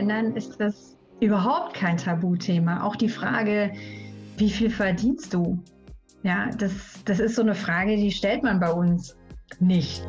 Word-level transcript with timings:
Ländern 0.00 0.34
ist 0.34 0.58
das 0.58 0.96
überhaupt 1.20 1.74
kein 1.74 1.98
Tabuthema. 1.98 2.84
Auch 2.84 2.96
die 2.96 3.10
Frage, 3.10 3.70
wie 4.38 4.48
viel 4.48 4.70
verdienst 4.70 5.34
du? 5.34 5.62
Ja, 6.22 6.48
das, 6.56 6.72
das 7.04 7.20
ist 7.20 7.36
so 7.36 7.42
eine 7.42 7.54
Frage, 7.54 7.96
die 7.96 8.10
stellt 8.10 8.42
man 8.42 8.58
bei 8.60 8.72
uns 8.72 9.14
nicht. 9.58 10.02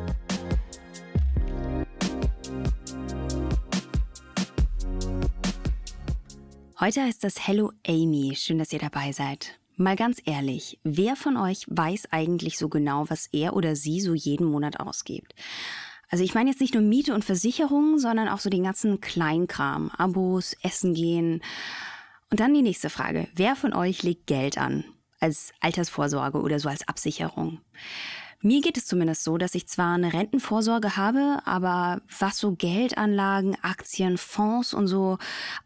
Heute 6.80 7.02
heißt 7.02 7.22
das 7.22 7.46
Hello 7.46 7.72
Amy. 7.86 8.34
Schön, 8.34 8.56
dass 8.56 8.72
ihr 8.72 8.78
dabei 8.78 9.12
seid. 9.12 9.58
Mal 9.76 9.96
ganz 9.96 10.22
ehrlich, 10.24 10.80
wer 10.84 11.16
von 11.16 11.36
euch 11.36 11.66
weiß 11.68 12.08
eigentlich 12.12 12.56
so 12.56 12.70
genau, 12.70 13.10
was 13.10 13.26
er 13.26 13.54
oder 13.54 13.76
sie 13.76 14.00
so 14.00 14.14
jeden 14.14 14.46
Monat 14.46 14.80
ausgibt? 14.80 15.34
Also 16.12 16.24
ich 16.24 16.34
meine 16.34 16.50
jetzt 16.50 16.60
nicht 16.60 16.74
nur 16.74 16.82
Miete 16.82 17.14
und 17.14 17.24
Versicherungen, 17.24 17.98
sondern 17.98 18.28
auch 18.28 18.38
so 18.38 18.50
den 18.50 18.64
ganzen 18.64 19.00
Kleinkram, 19.00 19.88
Abos, 19.96 20.54
Essen 20.62 20.92
gehen. 20.92 21.42
Und 22.30 22.38
dann 22.38 22.52
die 22.52 22.60
nächste 22.60 22.90
Frage. 22.90 23.28
Wer 23.34 23.56
von 23.56 23.72
euch 23.72 24.02
legt 24.02 24.26
Geld 24.26 24.58
an? 24.58 24.84
Als 25.20 25.52
Altersvorsorge 25.60 26.42
oder 26.42 26.60
so 26.60 26.68
als 26.68 26.86
Absicherung? 26.86 27.60
Mir 28.42 28.60
geht 28.60 28.76
es 28.76 28.84
zumindest 28.84 29.24
so, 29.24 29.38
dass 29.38 29.54
ich 29.54 29.68
zwar 29.68 29.94
eine 29.94 30.12
Rentenvorsorge 30.12 30.98
habe, 30.98 31.38
aber 31.46 32.02
was 32.18 32.36
so 32.36 32.52
Geldanlagen, 32.52 33.56
Aktien, 33.62 34.18
Fonds 34.18 34.74
und 34.74 34.88
so 34.88 35.16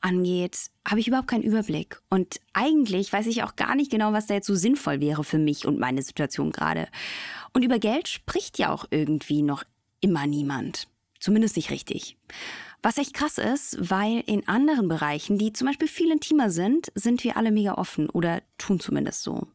angeht, 0.00 0.70
habe 0.86 1.00
ich 1.00 1.08
überhaupt 1.08 1.28
keinen 1.28 1.42
Überblick. 1.42 2.00
Und 2.08 2.38
eigentlich 2.52 3.12
weiß 3.12 3.26
ich 3.26 3.42
auch 3.42 3.56
gar 3.56 3.74
nicht 3.74 3.90
genau, 3.90 4.12
was 4.12 4.26
da 4.26 4.34
jetzt 4.34 4.46
so 4.46 4.54
sinnvoll 4.54 5.00
wäre 5.00 5.24
für 5.24 5.38
mich 5.38 5.66
und 5.66 5.80
meine 5.80 6.02
Situation 6.02 6.52
gerade. 6.52 6.86
Und 7.52 7.64
über 7.64 7.80
Geld 7.80 8.06
spricht 8.06 8.58
ja 8.58 8.72
auch 8.72 8.84
irgendwie 8.90 9.42
noch 9.42 9.64
immer 10.06 10.26
niemand. 10.26 10.86
Zumindest 11.18 11.56
nicht 11.56 11.70
richtig. 11.70 12.16
Was 12.80 12.98
echt 12.98 13.14
krass 13.14 13.38
ist, 13.38 13.76
weil 13.80 14.22
in 14.26 14.46
anderen 14.46 14.86
Bereichen, 14.86 15.38
die 15.38 15.52
zum 15.52 15.66
Beispiel 15.66 15.88
viel 15.88 16.12
intimer 16.12 16.50
sind, 16.50 16.92
sind 16.94 17.24
wir 17.24 17.36
alle 17.36 17.50
mega 17.50 17.74
offen 17.74 18.08
oder 18.08 18.42
tun 18.58 18.78
zumindest 18.78 19.24
so. 19.24 19.48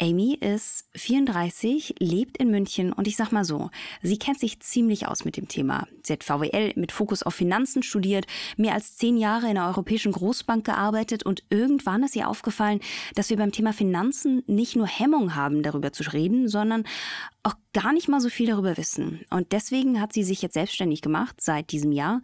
Amy 0.00 0.34
ist 0.34 0.88
34, 0.96 1.94
lebt 2.00 2.36
in 2.38 2.50
München 2.50 2.92
und 2.92 3.06
ich 3.06 3.14
sag 3.14 3.30
mal 3.30 3.44
so, 3.44 3.70
sie 4.02 4.18
kennt 4.18 4.40
sich 4.40 4.58
ziemlich 4.58 5.06
aus 5.06 5.24
mit 5.24 5.36
dem 5.36 5.46
Thema. 5.46 5.86
Sie 6.02 6.14
hat 6.14 6.24
VWL 6.24 6.72
mit 6.74 6.90
Fokus 6.90 7.22
auf 7.22 7.34
Finanzen 7.34 7.84
studiert, 7.84 8.26
mehr 8.56 8.74
als 8.74 8.96
zehn 8.96 9.16
Jahre 9.16 9.48
in 9.48 9.56
einer 9.56 9.68
europäischen 9.68 10.10
Großbank 10.10 10.64
gearbeitet 10.64 11.22
und 11.22 11.44
irgendwann 11.50 12.02
ist 12.02 12.16
ihr 12.16 12.26
aufgefallen, 12.26 12.80
dass 13.14 13.30
wir 13.30 13.36
beim 13.36 13.52
Thema 13.52 13.72
Finanzen 13.72 14.42
nicht 14.48 14.74
nur 14.74 14.88
Hemmung 14.88 15.36
haben, 15.36 15.62
darüber 15.62 15.92
zu 15.92 16.02
reden, 16.12 16.48
sondern 16.48 16.82
auch 17.44 17.54
gar 17.72 17.92
nicht 17.92 18.08
mal 18.08 18.20
so 18.20 18.28
viel 18.28 18.46
darüber 18.46 18.76
wissen. 18.76 19.24
Und 19.30 19.52
deswegen 19.52 20.00
hat 20.00 20.12
sie 20.12 20.24
sich 20.24 20.42
jetzt 20.42 20.54
selbstständig 20.54 21.00
gemacht 21.00 21.40
seit 21.40 21.70
diesem 21.72 21.92
Jahr 21.92 22.20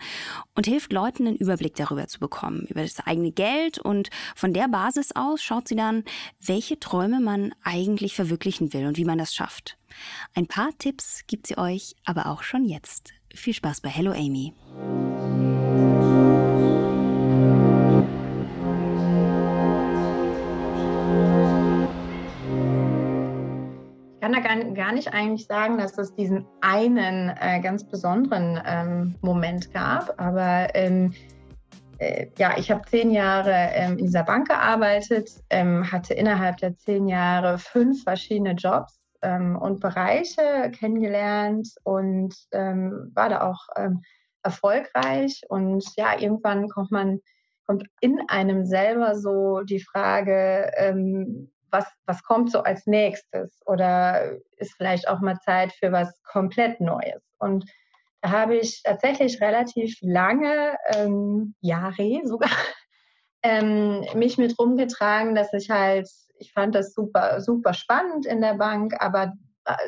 und 0.55 0.67
hilft 0.67 0.93
Leuten 0.93 1.27
einen 1.27 1.37
Überblick 1.37 1.75
darüber 1.75 2.07
zu 2.07 2.21
bekommen, 2.21 2.67
über 2.69 2.83
das 2.83 3.01
eigene 3.07 3.33
Geld. 3.33 3.79
Und 3.79 4.11
von 4.35 4.53
der 4.53 4.69
Basis 4.69 5.13
aus 5.15 5.43
schaut 5.43 5.69
sie 5.69 5.77
dann, 5.77 6.05
welche 6.41 6.79
Träume 6.79 7.21
man 7.21 7.55
eigentlich 7.63 8.15
verwirklichen 8.15 8.73
will 8.73 8.87
und 8.87 8.97
wie 8.97 9.05
man 9.05 9.19
das 9.19 9.35
schafft. 9.35 9.79
Ein 10.35 10.47
paar 10.47 10.71
Tipps 10.79 11.23
gibt 11.27 11.47
sie 11.47 11.59
euch 11.59 11.97
aber 12.05 12.27
auch 12.27 12.43
schon 12.43 12.65
jetzt. 12.65 13.13
Viel 13.35 13.55
Spaß 13.55 13.81
bei 13.81 13.89
Hello 13.89 14.13
Amy. 14.13 14.53
Kann 24.21 24.33
da 24.33 24.41
gar, 24.41 24.57
gar 24.75 24.93
nicht 24.93 25.13
eigentlich 25.13 25.47
sagen, 25.47 25.79
dass 25.79 25.97
es 25.99 26.15
diesen 26.15 26.47
einen 26.61 27.31
äh, 27.41 27.61
ganz 27.61 27.85
besonderen 27.85 28.61
ähm, 28.67 29.15
Moment 29.21 29.73
gab, 29.73 30.21
aber 30.21 30.75
ähm, 30.75 31.15
äh, 31.99 32.29
ja, 32.39 32.57
ich 32.57 32.71
habe 32.71 32.83
zehn 32.89 33.11
Jahre 33.11 33.53
ähm, 33.53 33.99
in 33.99 34.07
dieser 34.07 34.23
Bank 34.23 34.49
gearbeitet, 34.49 35.31
ähm, 35.51 35.91
hatte 35.91 36.15
innerhalb 36.15 36.59
der 36.59 36.77
zehn 36.77 37.09
Jahre 37.09 37.59
fünf 37.59 38.05
verschiedene 38.05 38.53
Jobs 38.53 39.01
ähm, 39.23 39.57
und 39.57 39.81
Bereiche 39.81 40.71
kennengelernt 40.79 41.69
und 41.85 42.35
ähm, 42.53 43.11
war 43.15 43.29
da 43.29 43.43
auch 43.43 43.67
erfolgreich. 44.43 45.43
Und 45.49 45.85
ja, 45.97 46.19
irgendwann 46.19 46.69
kommt 46.69 46.93
man 46.93 47.21
kommt 47.67 47.85
in 48.01 48.19
einem 48.29 48.65
selber 48.65 49.15
so 49.15 49.61
die 49.61 49.81
Frage, 49.81 50.71
was, 51.71 51.87
was 52.07 52.23
kommt 52.23 52.51
so 52.51 52.63
als 52.63 52.87
nächstes 52.87 53.61
oder 53.67 54.37
ist 54.57 54.75
vielleicht 54.77 55.09
auch 55.09 55.21
mal 55.21 55.39
Zeit 55.41 55.73
für 55.73 55.93
was 55.93 56.21
komplett 56.23 56.81
Neues. 56.81 57.23
Und 57.39 57.65
da 58.21 58.31
habe 58.31 58.57
ich 58.57 58.83
tatsächlich 58.83 59.41
relativ 59.41 59.97
lange, 60.01 60.77
ähm, 60.95 61.55
Jahre 61.61 62.21
sogar, 62.25 62.51
ähm, 63.43 64.05
mich 64.15 64.39
mit 64.39 64.59
rumgetragen, 64.59 65.35
dass 65.35 65.53
ich 65.53 65.71
halt, 65.71 66.09
ich 66.39 66.53
fand 66.53 66.75
das 66.75 66.95
super, 66.95 67.41
super 67.41 67.75
spannend 67.75 68.27
in 68.27 68.41
der 68.41 68.55
Bank, 68.55 68.95
aber 69.01 69.33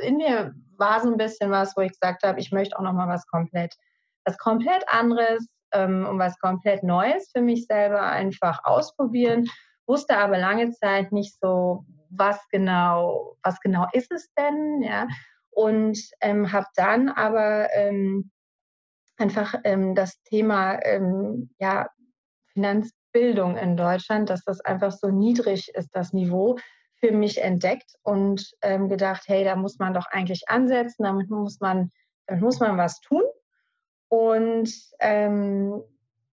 in 0.02 0.18
mir 0.18 0.54
war 0.76 1.00
so 1.00 1.10
ein 1.10 1.16
bisschen 1.16 1.50
was, 1.50 1.76
wo 1.76 1.80
ich 1.80 1.92
gesagt 1.92 2.22
habe, 2.22 2.38
ich 2.38 2.52
möchte 2.52 2.78
auch 2.78 2.82
noch 2.82 2.92
mal 2.92 3.08
was 3.08 3.26
komplett, 3.26 3.74
was 4.24 4.36
komplett 4.38 4.84
anderes 4.88 5.46
ähm, 5.72 6.06
und 6.06 6.18
was 6.18 6.38
komplett 6.38 6.82
Neues 6.82 7.30
für 7.32 7.40
mich 7.40 7.66
selber 7.66 8.02
einfach 8.02 8.60
ausprobieren 8.64 9.46
wusste 9.90 10.16
aber 10.16 10.38
lange 10.38 10.70
Zeit 10.70 11.10
nicht 11.10 11.36
so, 11.40 11.84
was 12.10 12.38
genau, 12.48 13.36
was 13.42 13.60
genau 13.60 13.86
ist 13.92 14.12
es 14.12 14.32
denn, 14.34 14.82
ja. 14.82 15.08
Und 15.50 15.98
ähm, 16.20 16.52
habe 16.52 16.66
dann 16.76 17.08
aber 17.08 17.68
ähm, 17.74 18.30
einfach 19.16 19.56
ähm, 19.64 19.96
das 19.96 20.22
Thema 20.22 20.78
ähm, 20.84 21.50
ja, 21.58 21.88
Finanzbildung 22.52 23.56
in 23.56 23.76
Deutschland, 23.76 24.30
dass 24.30 24.44
das 24.44 24.60
einfach 24.60 24.92
so 24.92 25.08
niedrig 25.08 25.72
ist, 25.74 25.90
das 25.92 26.12
Niveau, 26.12 26.56
für 27.00 27.10
mich 27.10 27.42
entdeckt 27.42 27.96
und 28.02 28.52
ähm, 28.62 28.88
gedacht, 28.88 29.24
hey, 29.26 29.42
da 29.42 29.56
muss 29.56 29.78
man 29.78 29.92
doch 29.92 30.06
eigentlich 30.10 30.44
ansetzen, 30.48 31.02
damit 31.02 31.30
muss 31.30 31.58
man, 31.58 31.90
damit 32.26 32.42
muss 32.44 32.60
man 32.60 32.78
was 32.78 33.00
tun. 33.00 33.22
Und 34.08 34.70
ähm, 35.00 35.82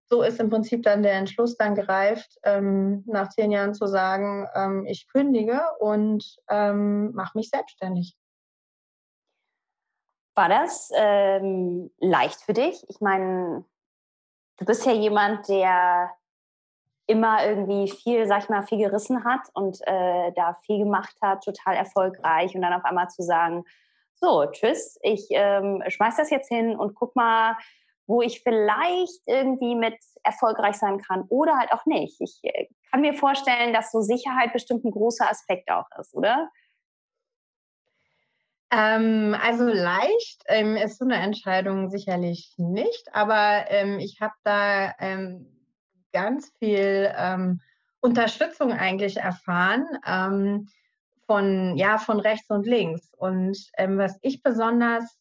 so 0.10 0.22
ist 0.22 0.40
im 0.40 0.50
Prinzip 0.50 0.84
dann 0.84 1.04
der 1.04 1.14
Entschluss 1.14 1.58
dann 1.58 1.76
gereift, 1.76 2.38
ähm, 2.44 3.04
nach 3.08 3.30
zehn 3.30 3.52
Jahren 3.52 3.74
zu 3.74 3.88
sagen, 3.88 4.48
ähm, 4.56 4.86
ich 4.86 5.08
kündige 5.08 5.62
und 5.80 6.38
ähm, 6.50 7.12
mache 7.14 7.38
mich 7.38 7.50
selbstständig. 7.50 8.16
War 10.36 10.50
das 10.50 10.92
ähm, 10.96 11.92
leicht 12.00 12.42
für 12.42 12.54
dich? 12.54 12.86
Ich 12.90 13.02
meine, 13.02 13.66
du 14.58 14.66
bist 14.66 14.86
ja 14.86 14.94
jemand, 14.94 15.50
der 15.50 16.12
immer 17.08 17.46
irgendwie 17.46 17.90
viel, 17.90 18.28
sag 18.28 18.44
ich 18.44 18.50
mal, 18.50 18.64
viel 18.64 18.78
gerissen 18.78 19.24
hat 19.24 19.42
und 19.54 19.80
äh, 19.88 20.32
da 20.34 20.54
viel 20.66 20.80
gemacht 20.80 21.16
hat, 21.22 21.44
total 21.44 21.76
erfolgreich 21.76 22.54
und 22.54 22.62
dann 22.62 22.74
auf 22.74 22.86
einmal 22.86 23.10
zu 23.10 23.24
sagen, 23.24 23.66
so, 24.14 24.46
tschüss, 24.52 25.00
ich 25.02 25.28
ähm, 25.32 25.84
schmeiß 25.88 26.18
das 26.18 26.30
jetzt 26.30 26.50
hin 26.50 26.76
und 26.76 26.96
guck 26.96 27.16
mal, 27.16 27.56
wo 28.08 28.22
ich 28.22 28.42
vielleicht 28.42 29.22
irgendwie 29.26 29.76
mit 29.76 29.96
erfolgreich 30.24 30.78
sein 30.78 31.00
kann 31.00 31.26
oder 31.30 31.58
halt 31.58 31.72
auch 31.74 31.86
nicht. 31.86 32.20
Ich 32.22 32.40
äh, 32.44 32.68
kann 32.90 33.02
mir 33.02 33.14
vorstellen, 33.14 33.74
dass 33.74 33.92
so 33.92 34.02
Sicherheit 34.02 34.54
bestimmt 34.54 34.86
ein 34.86 34.92
großer 34.92 35.30
Aspekt 35.30 35.70
auch 35.70 35.88
ist, 36.00 36.16
oder? 36.16 36.50
Ähm, 38.72 39.36
also 39.42 39.66
leicht 39.66 40.44
ähm, 40.48 40.76
ist 40.76 40.98
so 40.98 41.06
eine 41.06 41.16
Entscheidung 41.16 41.90
sicherlich 41.90 42.54
nicht, 42.58 43.14
aber 43.14 43.70
ähm, 43.70 44.00
ich 44.00 44.20
habe 44.20 44.34
da 44.44 44.94
ähm, 45.00 45.48
ganz 46.12 46.52
viel 46.60 47.14
ähm, 47.16 47.62
Unterstützung 48.02 48.72
eigentlich 48.72 49.18
erfahren 49.18 49.86
ähm, 50.06 50.68
von 51.26 51.76
ja 51.76 51.98
von 51.98 52.20
rechts 52.20 52.50
und 52.50 52.66
links. 52.66 53.14
Und 53.18 53.58
was 53.78 54.18
ich 54.22 54.44
besonders 54.44 55.20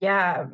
ja 0.00 0.52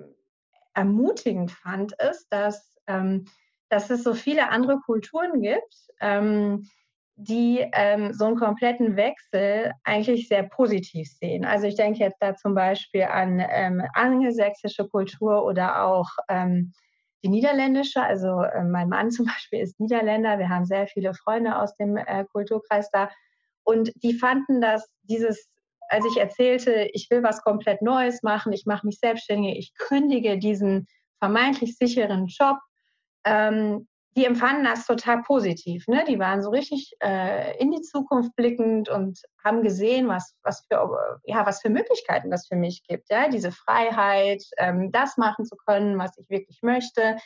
ermutigend 0.75 1.51
fand, 1.51 1.95
ist, 1.95 2.27
dass, 2.31 2.77
ähm, 2.87 3.27
dass 3.69 3.91
es 3.91 4.03
so 4.03 4.15
viele 4.15 4.51
andere 4.51 4.79
Kulturen 4.81 5.41
gibt, 5.41 5.75
ähm, 6.01 6.69
die 7.17 7.65
ähm, 7.73 8.13
so 8.13 8.25
einen 8.27 8.37
kompletten 8.37 8.97
Wechsel 8.97 9.73
eigentlich 9.85 10.29
sehr 10.29 10.43
positiv 10.43 11.09
sehen. 11.09 11.45
Also 11.45 11.67
ich 11.67 11.77
denke 11.77 12.01
jetzt 12.01 12.21
da 12.21 12.35
zum 12.35 12.55
Beispiel 12.55 13.05
an 13.05 13.41
ähm, 13.49 13.83
angelsächsische 13.95 14.89
Kultur 14.89 15.45
oder 15.45 15.85
auch 15.85 16.09
ähm, 16.29 16.73
die 17.23 17.29
niederländische. 17.29 18.03
Also 18.03 18.43
äh, 18.43 18.65
mein 18.65 18.89
Mann 18.89 19.11
zum 19.13 19.27
Beispiel 19.27 19.61
ist 19.61 19.79
Niederländer. 19.79 20.39
Wir 20.39 20.49
haben 20.49 20.67
sehr 20.67 20.87
viele 20.89 21.15
Freunde 21.15 21.59
aus 21.59 21.77
dem 21.77 21.97
äh, 21.97 22.25
Kulturkreis 22.33 22.91
da. 22.91 23.11
Und 23.63 23.93
die 24.03 24.15
fanden, 24.15 24.61
dass 24.61 24.89
dieses 25.03 25.49
als 25.89 26.05
ich 26.07 26.17
erzählte, 26.17 26.89
ich 26.93 27.09
will 27.11 27.23
was 27.23 27.43
komplett 27.43 27.83
Neues 27.83 28.23
machen, 28.23 28.53
ich 28.53 28.67
mache 28.67 28.87
mich 28.87 28.99
selbstständig, 28.99 29.59
ich 29.59 29.75
kündige 29.75 30.39
diesen 30.39 30.87
vermeintlich 31.19 31.77
sicheren 31.77 32.27
Job, 32.27 32.59
ähm, 33.25 33.89
die 34.17 34.27
empfanden 34.27 34.65
das 34.65 34.87
total 34.87 35.23
positiv. 35.23 35.89
Ne? 35.89 36.05
Die 36.07 36.19
waren 36.19 36.43
so 36.43 36.51
richtig 36.51 36.93
äh, 37.01 37.57
in 37.59 37.73
die 37.73 37.81
Zukunft 37.81 38.35
blickend 38.37 38.89
und 38.89 39.19
haben 39.43 39.63
gesehen, 39.63 40.07
was, 40.07 40.35
was, 40.43 40.65
für, 40.67 41.21
ja, 41.25 41.45
was 41.47 41.61
für 41.61 41.71
Möglichkeiten 41.71 42.31
das 42.31 42.47
für 42.47 42.57
mich 42.57 42.85
gibt. 42.87 43.11
Ja? 43.11 43.29
Diese 43.29 43.51
Freiheit, 43.51 44.43
ähm, 44.59 44.93
das 44.93 45.17
machen 45.17 45.45
zu 45.45 45.57
können, 45.67 45.99
was 45.99 46.17
ich 46.17 46.31
wirklich 46.31 46.61
möchte. 46.63 47.17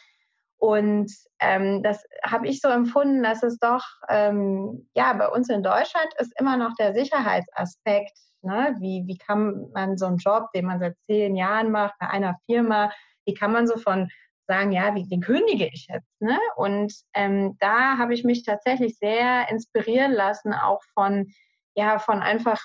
Und 0.56 1.12
ähm, 1.40 1.82
das 1.82 2.04
habe 2.24 2.48
ich 2.48 2.60
so 2.60 2.68
empfunden, 2.68 3.22
dass 3.22 3.42
es 3.42 3.58
doch, 3.58 3.84
ähm, 4.08 4.88
ja, 4.94 5.12
bei 5.12 5.28
uns 5.28 5.48
in 5.50 5.62
Deutschland 5.62 6.08
ist 6.18 6.32
immer 6.40 6.56
noch 6.56 6.74
der 6.74 6.94
Sicherheitsaspekt. 6.94 8.16
Ne? 8.42 8.76
Wie, 8.80 9.04
wie 9.06 9.18
kann 9.18 9.70
man 9.72 9.96
so 9.96 10.06
einen 10.06 10.18
Job, 10.18 10.52
den 10.54 10.66
man 10.66 10.78
seit 10.78 10.96
zehn 11.06 11.36
Jahren 11.36 11.70
macht, 11.70 11.94
bei 11.98 12.08
einer 12.08 12.36
Firma, 12.46 12.90
wie 13.24 13.34
kann 13.34 13.52
man 13.52 13.66
so 13.66 13.76
von 13.76 14.10
sagen, 14.46 14.72
ja, 14.72 14.94
wie, 14.94 15.06
den 15.06 15.20
kündige 15.20 15.68
ich 15.72 15.88
jetzt? 15.88 16.20
Ne? 16.20 16.38
Und 16.56 16.92
ähm, 17.14 17.56
da 17.60 17.98
habe 17.98 18.14
ich 18.14 18.24
mich 18.24 18.44
tatsächlich 18.44 18.96
sehr 18.98 19.50
inspirieren 19.50 20.12
lassen, 20.12 20.52
auch 20.54 20.82
von, 20.94 21.32
ja, 21.74 21.98
von 21.98 22.20
einfach 22.20 22.60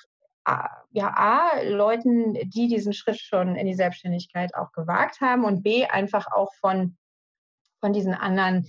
ja, 0.91 1.07
A, 1.15 1.61
Leuten, 1.61 2.33
die 2.33 2.67
diesen 2.67 2.91
Schritt 2.91 3.17
schon 3.17 3.55
in 3.55 3.65
die 3.65 3.73
Selbstständigkeit 3.73 4.53
auch 4.55 4.73
gewagt 4.73 5.21
haben 5.21 5.45
und 5.45 5.63
B, 5.63 5.85
einfach 5.85 6.27
auch 6.33 6.53
von 6.55 6.97
von 7.83 7.91
diesen 7.91 8.13
anderen, 8.13 8.65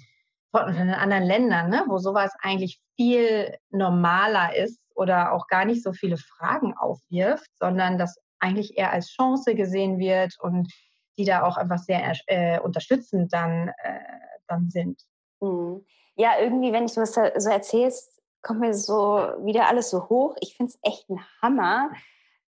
von 0.51 0.65
anderen 0.77 1.23
Ländern, 1.23 1.71
ne, 1.71 1.85
wo 1.87 1.99
sowas 1.99 2.33
eigentlich 2.41 2.81
viel 2.97 3.57
normaler 3.71 4.57
ist 4.57 4.84
oder 4.95 5.33
auch 5.33 5.47
gar 5.49 5.65
nicht 5.65 5.83
so 5.83 5.93
viele 5.93 6.17
Fragen 6.17 6.75
aufwirft, 6.77 7.51
sondern 7.59 7.99
das 7.99 8.17
eigentlich 8.39 8.77
eher 8.77 8.93
als 8.93 9.09
Chance 9.09 9.55
gesehen 9.55 9.99
wird 9.99 10.39
und 10.41 10.73
die 11.17 11.25
da 11.25 11.45
auch 11.45 11.57
einfach 11.57 11.79
sehr 11.79 12.13
äh, 12.27 12.59
unterstützend 12.61 13.33
dann, 13.33 13.69
äh, 13.69 14.01
dann 14.47 14.71
sind. 14.71 15.01
Mhm. 15.41 15.85
Ja, 16.17 16.39
irgendwie, 16.41 16.73
wenn 16.73 16.87
du 16.87 16.95
das 16.95 17.15
so 17.15 17.51
erzählst, 17.51 18.23
kommt 18.43 18.61
mir 18.61 18.75
so 18.75 18.97
wieder 19.45 19.69
alles 19.69 19.91
so 19.91 20.09
hoch. 20.09 20.37
Ich 20.41 20.57
finde 20.57 20.71
es 20.71 20.79
echt 20.83 21.09
ein 21.09 21.21
Hammer, 21.43 21.91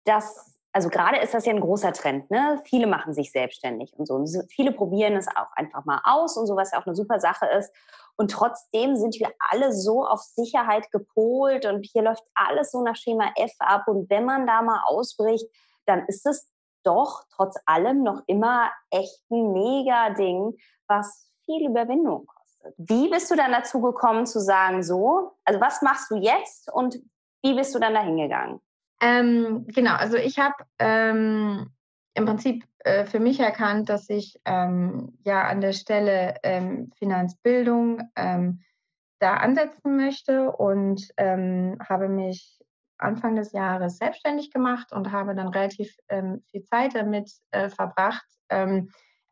dass 0.03 0.55
also 0.75 0.89
gerade 0.89 1.19
ist 1.19 1.33
das 1.33 1.45
ja 1.45 1.53
ein 1.53 1.61
großer 1.61 1.93
Trend. 1.93 2.29
Ne? 2.29 2.61
Viele 2.65 2.85
machen 2.85 3.13
sich 3.13 3.31
selbstständig 3.31 3.93
und 3.93 4.07
so. 4.07 4.15
Und 4.15 4.29
viele 4.49 4.73
probieren 4.73 5.15
es 5.15 5.25
auch 5.29 5.49
einfach 5.53 5.85
mal 5.85 6.01
aus 6.03 6.35
und 6.35 6.47
so, 6.47 6.57
was 6.57 6.73
ja 6.73 6.81
auch 6.81 6.85
eine 6.85 6.97
super 6.97 7.17
Sache 7.21 7.45
ist. 7.57 7.71
Und 8.17 8.31
trotzdem 8.31 8.95
sind 8.95 9.15
wir 9.19 9.31
alle 9.39 9.73
so 9.73 10.05
auf 10.05 10.21
Sicherheit 10.21 10.89
gepolt 10.91 11.65
und 11.65 11.85
hier 11.85 12.03
läuft 12.03 12.23
alles 12.33 12.71
so 12.71 12.81
nach 12.81 12.95
Schema 12.95 13.31
F 13.35 13.51
ab. 13.59 13.87
Und 13.87 14.09
wenn 14.09 14.25
man 14.25 14.47
da 14.47 14.61
mal 14.61 14.81
ausbricht, 14.85 15.45
dann 15.85 16.05
ist 16.07 16.25
es 16.25 16.49
doch 16.83 17.23
trotz 17.35 17.57
allem 17.65 18.03
noch 18.03 18.21
immer 18.27 18.71
echt 18.89 19.19
ein 19.31 19.51
Mega-Ding, 19.51 20.55
was 20.87 21.29
viel 21.43 21.67
Überwindung 21.69 22.25
kostet. 22.25 22.73
Wie 22.77 23.09
bist 23.09 23.29
du 23.31 23.35
dann 23.35 23.51
dazu 23.51 23.81
gekommen 23.81 24.25
zu 24.25 24.39
sagen, 24.39 24.83
so, 24.83 25.31
also 25.43 25.59
was 25.59 25.81
machst 25.81 26.09
du 26.11 26.15
jetzt 26.15 26.71
und 26.71 26.99
wie 27.43 27.53
bist 27.53 27.75
du 27.75 27.79
dann 27.79 27.93
da 27.93 28.01
hingegangen? 28.01 28.61
Ähm, 29.01 29.65
genau, 29.67 29.95
also 29.95 30.17
ich 30.17 30.39
habe 30.39 30.55
ähm, 30.79 31.74
im 32.15 32.25
Prinzip 32.25 32.65
äh, 32.79 33.05
für 33.05 33.19
mich 33.19 33.39
erkannt, 33.39 33.89
dass 33.89 34.09
ich 34.09 34.39
ähm, 34.45 35.17
ja 35.23 35.43
an 35.43 35.61
der 35.61 35.73
Stelle 35.73 36.35
ähm, 36.43 36.91
Finanzbildung 36.97 38.01
ähm, 38.15 38.61
da 39.19 39.35
ansetzen 39.35 39.97
möchte 39.97 40.51
und 40.51 41.07
ähm, 41.17 41.77
habe 41.87 42.09
mich 42.09 42.59
Anfang 42.97 43.35
des 43.35 43.51
Jahres 43.51 43.97
selbstständig 43.97 44.51
gemacht 44.51 44.93
und 44.93 45.11
habe 45.11 45.35
dann 45.35 45.49
relativ 45.49 45.97
viel 46.49 46.63
Zeit 46.63 46.95
damit 46.95 47.29
äh, 47.51 47.67
verbracht, 47.67 48.25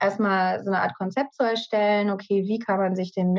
erstmal 0.03 0.63
so 0.63 0.69
eine 0.69 0.81
Art 0.81 0.95
Konzept 0.95 1.33
zu 1.33 1.43
erstellen, 1.43 2.09
okay, 2.09 2.43
wie 2.45 2.59
kann 2.59 2.77
man 2.77 2.95
sich 2.95 3.13
dem, 3.13 3.35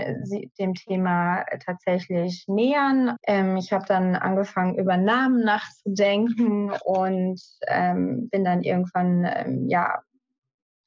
dem 0.58 0.74
Thema 0.74 1.44
tatsächlich 1.64 2.44
nähern. 2.48 3.16
Ähm, 3.26 3.56
ich 3.56 3.72
habe 3.72 3.84
dann 3.86 4.16
angefangen, 4.16 4.76
über 4.76 4.96
Namen 4.96 5.44
nachzudenken 5.44 6.72
und 6.84 7.40
ähm, 7.68 8.28
bin 8.30 8.44
dann 8.44 8.62
irgendwann, 8.62 9.24
ähm, 9.24 9.68
ja, 9.68 10.02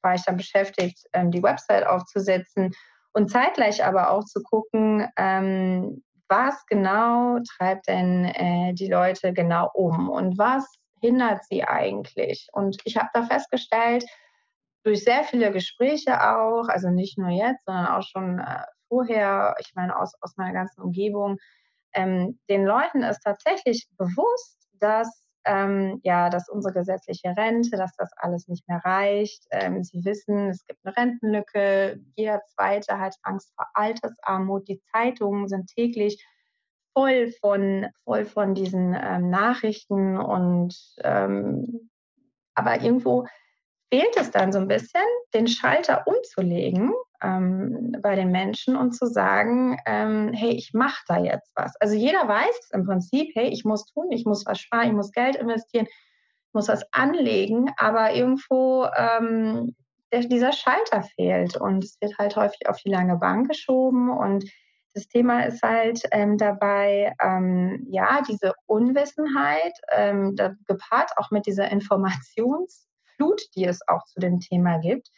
war 0.02 0.14
ich 0.14 0.24
dann 0.24 0.36
beschäftigt, 0.36 0.98
ähm, 1.12 1.30
die 1.30 1.42
Website 1.42 1.86
aufzusetzen 1.86 2.72
und 3.12 3.30
zeitgleich 3.30 3.84
aber 3.84 4.10
auch 4.10 4.24
zu 4.24 4.42
gucken, 4.42 5.08
ähm, 5.16 6.02
was 6.28 6.66
genau 6.66 7.38
treibt 7.56 7.88
denn 7.88 8.24
äh, 8.24 8.74
die 8.74 8.88
Leute 8.88 9.32
genau 9.32 9.70
um 9.74 10.10
und 10.10 10.38
was 10.38 10.66
hindert 11.00 11.44
sie 11.44 11.64
eigentlich. 11.64 12.48
Und 12.52 12.78
ich 12.84 12.96
habe 12.96 13.08
da 13.14 13.22
festgestellt, 13.22 14.04
durch 14.88 15.04
sehr 15.04 15.22
viele 15.24 15.52
Gespräche 15.52 16.18
auch, 16.18 16.68
also 16.68 16.88
nicht 16.88 17.18
nur 17.18 17.28
jetzt, 17.28 17.66
sondern 17.66 17.86
auch 17.86 18.02
schon 18.02 18.38
äh, 18.38 18.62
vorher, 18.88 19.54
ich 19.60 19.74
meine 19.74 19.98
aus, 19.98 20.14
aus 20.22 20.36
meiner 20.38 20.54
ganzen 20.54 20.80
Umgebung, 20.80 21.36
ähm, 21.92 22.38
den 22.48 22.64
Leuten 22.64 23.02
ist 23.02 23.20
tatsächlich 23.22 23.86
bewusst, 23.98 24.66
dass 24.80 25.24
ähm, 25.44 26.00
ja, 26.02 26.30
dass 26.30 26.48
unsere 26.48 26.74
gesetzliche 26.74 27.34
Rente, 27.36 27.76
dass 27.76 27.94
das 27.96 28.10
alles 28.16 28.48
nicht 28.48 28.68
mehr 28.68 28.80
reicht. 28.84 29.44
Ähm, 29.50 29.82
sie 29.82 30.04
wissen, 30.04 30.48
es 30.48 30.66
gibt 30.66 30.80
eine 30.84 30.96
Rentenlücke. 30.96 32.00
Jeder 32.16 32.42
Zweite 32.54 32.98
hat 32.98 33.14
Angst 33.22 33.52
vor 33.54 33.66
Altersarmut. 33.72 34.68
Die 34.68 34.80
Zeitungen 34.92 35.48
sind 35.48 35.70
täglich 35.74 36.22
voll 36.92 37.30
von, 37.40 37.86
voll 38.04 38.26
von 38.26 38.54
diesen 38.54 38.94
ähm, 39.00 39.30
Nachrichten 39.30 40.18
und 40.18 40.74
ähm, 41.02 41.90
aber 42.54 42.82
irgendwo 42.82 43.26
fehlt 43.90 44.16
es 44.16 44.30
dann 44.30 44.52
so 44.52 44.58
ein 44.58 44.68
bisschen, 44.68 45.02
den 45.34 45.48
Schalter 45.48 46.06
umzulegen 46.06 46.92
ähm, 47.22 47.96
bei 48.02 48.14
den 48.16 48.30
Menschen 48.30 48.76
und 48.76 48.92
zu 48.92 49.06
sagen, 49.06 49.78
ähm, 49.86 50.32
hey, 50.32 50.50
ich 50.50 50.72
mache 50.74 51.02
da 51.08 51.18
jetzt 51.18 51.50
was. 51.54 51.74
Also 51.80 51.94
jeder 51.94 52.28
weiß 52.28 52.70
im 52.72 52.84
Prinzip, 52.84 53.30
hey, 53.34 53.48
ich 53.48 53.64
muss 53.64 53.86
tun, 53.86 54.10
ich 54.10 54.24
muss 54.24 54.44
was 54.46 54.60
sparen, 54.60 54.88
ich 54.88 54.92
muss 54.94 55.12
Geld 55.12 55.36
investieren, 55.36 55.86
ich 55.86 56.54
muss 56.54 56.68
was 56.68 56.84
anlegen, 56.92 57.70
aber 57.76 58.14
irgendwo 58.14 58.86
ähm, 58.96 59.74
der, 60.12 60.20
dieser 60.20 60.52
Schalter 60.52 61.02
fehlt 61.02 61.56
und 61.56 61.84
es 61.84 62.00
wird 62.00 62.16
halt 62.18 62.36
häufig 62.36 62.68
auf 62.68 62.78
die 62.78 62.90
lange 62.90 63.16
Bank 63.16 63.48
geschoben 63.48 64.10
und 64.10 64.44
das 64.94 65.06
Thema 65.06 65.42
ist 65.42 65.62
halt 65.62 66.02
ähm, 66.10 66.38
dabei, 66.38 67.14
ähm, 67.22 67.86
ja, 67.88 68.22
diese 68.28 68.54
Unwissenheit, 68.66 69.72
ähm, 69.92 70.34
da, 70.34 70.54
gepaart 70.66 71.12
auch 71.16 71.30
mit 71.30 71.46
dieser 71.46 71.66
Informations- 71.72 72.87
Flut, 73.18 73.42
die 73.54 73.64
es 73.64 73.80
auch 73.88 74.04
zu 74.06 74.20
dem 74.20 74.40
Thema 74.40 74.78
gibt, 74.78 75.08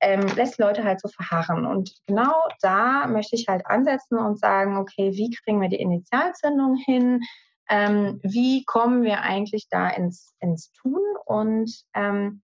ähm, 0.00 0.26
lässt 0.36 0.58
Leute 0.58 0.84
halt 0.84 1.00
so 1.00 1.08
verharren. 1.08 1.66
Und 1.66 1.94
genau 2.06 2.34
da 2.60 3.06
möchte 3.06 3.36
ich 3.36 3.46
halt 3.48 3.66
ansetzen 3.66 4.18
und 4.18 4.38
sagen, 4.38 4.76
okay, 4.76 5.12
wie 5.12 5.30
kriegen 5.30 5.60
wir 5.60 5.68
die 5.68 5.80
Initialzündung 5.80 6.76
hin? 6.76 7.20
Ähm, 7.68 8.20
wie 8.22 8.64
kommen 8.64 9.02
wir 9.02 9.22
eigentlich 9.22 9.68
da 9.70 9.88
ins, 9.88 10.34
ins 10.40 10.72
Tun? 10.72 11.00
Und 11.24 11.70
ähm, 11.94 12.42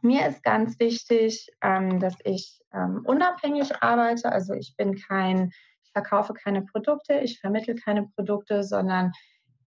mir 0.00 0.26
ist 0.26 0.42
ganz 0.42 0.78
wichtig, 0.78 1.48
ähm, 1.62 2.00
dass 2.00 2.14
ich 2.24 2.60
ähm, 2.72 3.02
unabhängig 3.04 3.82
arbeite. 3.82 4.32
Also 4.32 4.54
ich 4.54 4.74
bin 4.76 4.96
kein, 4.96 5.50
ich 5.82 5.92
verkaufe 5.92 6.32
keine 6.32 6.62
Produkte, 6.62 7.18
ich 7.20 7.40
vermittle 7.40 7.74
keine 7.74 8.06
Produkte, 8.08 8.62
sondern 8.62 9.12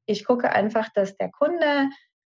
ich 0.06 0.26
gucke 0.26 0.50
einfach, 0.52 0.90
dass 0.96 1.16
der 1.18 1.30
Kunde 1.30 1.90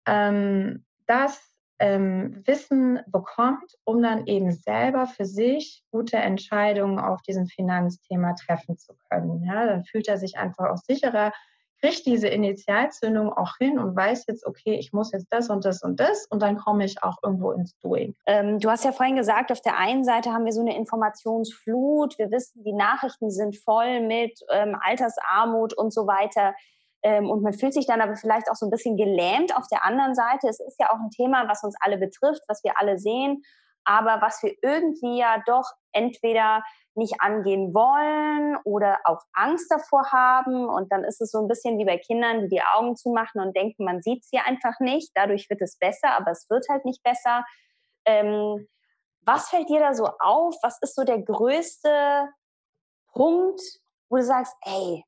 ähm, 0.07 0.85
das 1.05 1.56
ähm, 1.79 2.41
Wissen 2.45 2.99
bekommt, 3.07 3.75
um 3.83 4.01
dann 4.01 4.25
eben 4.25 4.51
selber 4.51 5.05
für 5.05 5.25
sich 5.25 5.83
gute 5.91 6.17
Entscheidungen 6.17 6.99
auf 6.99 7.21
diesem 7.21 7.47
Finanzthema 7.47 8.33
treffen 8.33 8.77
zu 8.77 8.93
können. 9.09 9.43
Ja, 9.43 9.65
dann 9.65 9.83
fühlt 9.85 10.07
er 10.07 10.17
sich 10.17 10.37
einfach 10.37 10.69
auch 10.69 10.77
sicherer, 10.77 11.31
kriegt 11.79 12.05
diese 12.05 12.27
Initialzündung 12.27 13.31
auch 13.31 13.57
hin 13.57 13.77
und 13.77 13.95
weiß 13.95 14.25
jetzt, 14.27 14.45
okay, 14.45 14.75
ich 14.79 14.93
muss 14.93 15.11
jetzt 15.11 15.27
das 15.29 15.49
und 15.49 15.63
das 15.63 15.83
und 15.83 15.99
das 15.99 16.25
und 16.25 16.41
dann 16.41 16.57
komme 16.57 16.85
ich 16.85 17.03
auch 17.03 17.17
irgendwo 17.23 17.51
ins 17.51 17.77
Doing. 17.79 18.15
Ähm, 18.25 18.59
du 18.59 18.69
hast 18.69 18.83
ja 18.83 18.91
vorhin 18.91 19.15
gesagt, 19.15 19.51
auf 19.51 19.61
der 19.61 19.77
einen 19.77 20.03
Seite 20.03 20.31
haben 20.31 20.45
wir 20.45 20.53
so 20.53 20.61
eine 20.61 20.75
Informationsflut. 20.75 22.17
Wir 22.17 22.31
wissen, 22.31 22.63
die 22.63 22.73
Nachrichten 22.73 23.29
sind 23.29 23.57
voll 23.57 24.01
mit 24.01 24.39
ähm, 24.51 24.75
Altersarmut 24.81 25.73
und 25.73 25.93
so 25.93 26.07
weiter. 26.07 26.55
Ähm, 27.03 27.29
und 27.29 27.43
man 27.43 27.53
fühlt 27.53 27.73
sich 27.73 27.85
dann 27.85 28.01
aber 28.01 28.15
vielleicht 28.15 28.49
auch 28.49 28.55
so 28.55 28.65
ein 28.65 28.71
bisschen 28.71 28.97
gelähmt 28.97 29.55
auf 29.55 29.67
der 29.71 29.85
anderen 29.85 30.15
Seite. 30.15 30.47
Es 30.47 30.59
ist 30.59 30.79
ja 30.79 30.89
auch 30.89 30.99
ein 30.99 31.11
Thema, 31.11 31.47
was 31.47 31.63
uns 31.63 31.75
alle 31.79 31.97
betrifft, 31.97 32.41
was 32.47 32.63
wir 32.63 32.79
alle 32.79 32.97
sehen, 32.97 33.43
aber 33.85 34.19
was 34.21 34.41
wir 34.43 34.53
irgendwie 34.61 35.19
ja 35.19 35.41
doch 35.45 35.65
entweder 35.93 36.63
nicht 36.95 37.21
angehen 37.21 37.73
wollen 37.73 38.57
oder 38.65 38.99
auch 39.05 39.21
Angst 39.33 39.71
davor 39.71 40.11
haben. 40.11 40.67
Und 40.67 40.91
dann 40.91 41.03
ist 41.03 41.21
es 41.21 41.31
so 41.31 41.39
ein 41.39 41.47
bisschen 41.47 41.77
wie 41.77 41.85
bei 41.85 41.97
Kindern, 41.97 42.41
die 42.41 42.49
die 42.49 42.61
Augen 42.61 42.95
zumachen 42.95 43.39
und 43.39 43.55
denken, 43.55 43.85
man 43.85 44.01
sieht 44.01 44.25
sie 44.25 44.39
einfach 44.39 44.79
nicht. 44.79 45.11
Dadurch 45.13 45.49
wird 45.49 45.61
es 45.61 45.77
besser, 45.77 46.17
aber 46.17 46.31
es 46.31 46.49
wird 46.49 46.65
halt 46.69 46.85
nicht 46.85 47.03
besser. 47.03 47.45
Ähm, 48.05 48.67
was 49.21 49.49
fällt 49.49 49.69
dir 49.69 49.79
da 49.79 49.93
so 49.93 50.07
auf? 50.19 50.55
Was 50.63 50.79
ist 50.81 50.95
so 50.95 51.03
der 51.03 51.21
größte 51.21 52.29
Punkt, 53.13 53.61
wo 54.09 54.17
du 54.17 54.23
sagst, 54.23 54.55
ey, 54.61 55.03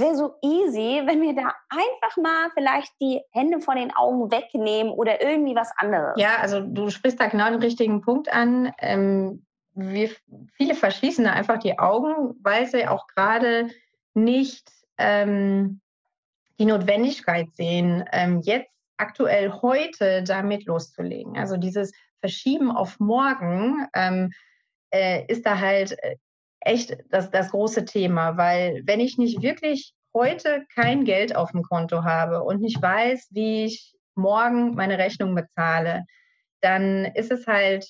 wäre 0.00 0.16
so 0.16 0.34
easy, 0.42 1.02
wenn 1.04 1.22
wir 1.22 1.34
da 1.34 1.54
einfach 1.68 2.16
mal 2.16 2.50
vielleicht 2.54 2.92
die 3.00 3.20
Hände 3.32 3.60
von 3.60 3.76
den 3.76 3.94
Augen 3.94 4.30
wegnehmen 4.30 4.92
oder 4.92 5.22
irgendwie 5.22 5.54
was 5.54 5.70
anderes. 5.76 6.14
Ja, 6.16 6.38
also 6.40 6.60
du 6.60 6.90
sprichst 6.90 7.20
da 7.20 7.26
genau 7.26 7.50
den 7.50 7.60
richtigen 7.60 8.00
Punkt 8.00 8.32
an. 8.32 8.72
Ähm, 8.78 9.44
wir, 9.74 10.10
viele 10.54 10.74
verschließen 10.74 11.24
da 11.24 11.32
einfach 11.32 11.58
die 11.58 11.78
Augen, 11.78 12.34
weil 12.42 12.66
sie 12.66 12.86
auch 12.88 13.06
gerade 13.06 13.70
nicht 14.14 14.70
ähm, 14.98 15.80
die 16.58 16.66
Notwendigkeit 16.66 17.48
sehen, 17.54 18.04
ähm, 18.12 18.40
jetzt 18.42 18.70
aktuell 18.96 19.52
heute 19.62 20.22
damit 20.22 20.66
loszulegen. 20.66 21.38
Also 21.38 21.56
dieses 21.56 21.92
Verschieben 22.20 22.70
auf 22.70 23.00
morgen 23.00 23.86
ähm, 23.94 24.32
äh, 24.90 25.24
ist 25.26 25.46
da 25.46 25.58
halt 25.58 25.92
äh, 26.02 26.16
echt 26.60 26.96
das, 27.10 27.30
das 27.30 27.50
große 27.50 27.84
Thema, 27.84 28.36
weil 28.36 28.82
wenn 28.84 29.00
ich 29.00 29.18
nicht 29.18 29.42
wirklich 29.42 29.94
heute 30.14 30.64
kein 30.74 31.04
Geld 31.04 31.34
auf 31.36 31.52
dem 31.52 31.62
Konto 31.62 32.04
habe 32.04 32.42
und 32.42 32.60
nicht 32.60 32.80
weiß, 32.80 33.28
wie 33.30 33.64
ich 33.64 33.94
morgen 34.14 34.74
meine 34.74 34.98
Rechnung 34.98 35.34
bezahle, 35.34 36.04
dann 36.60 37.06
ist 37.06 37.30
es 37.30 37.46
halt 37.46 37.86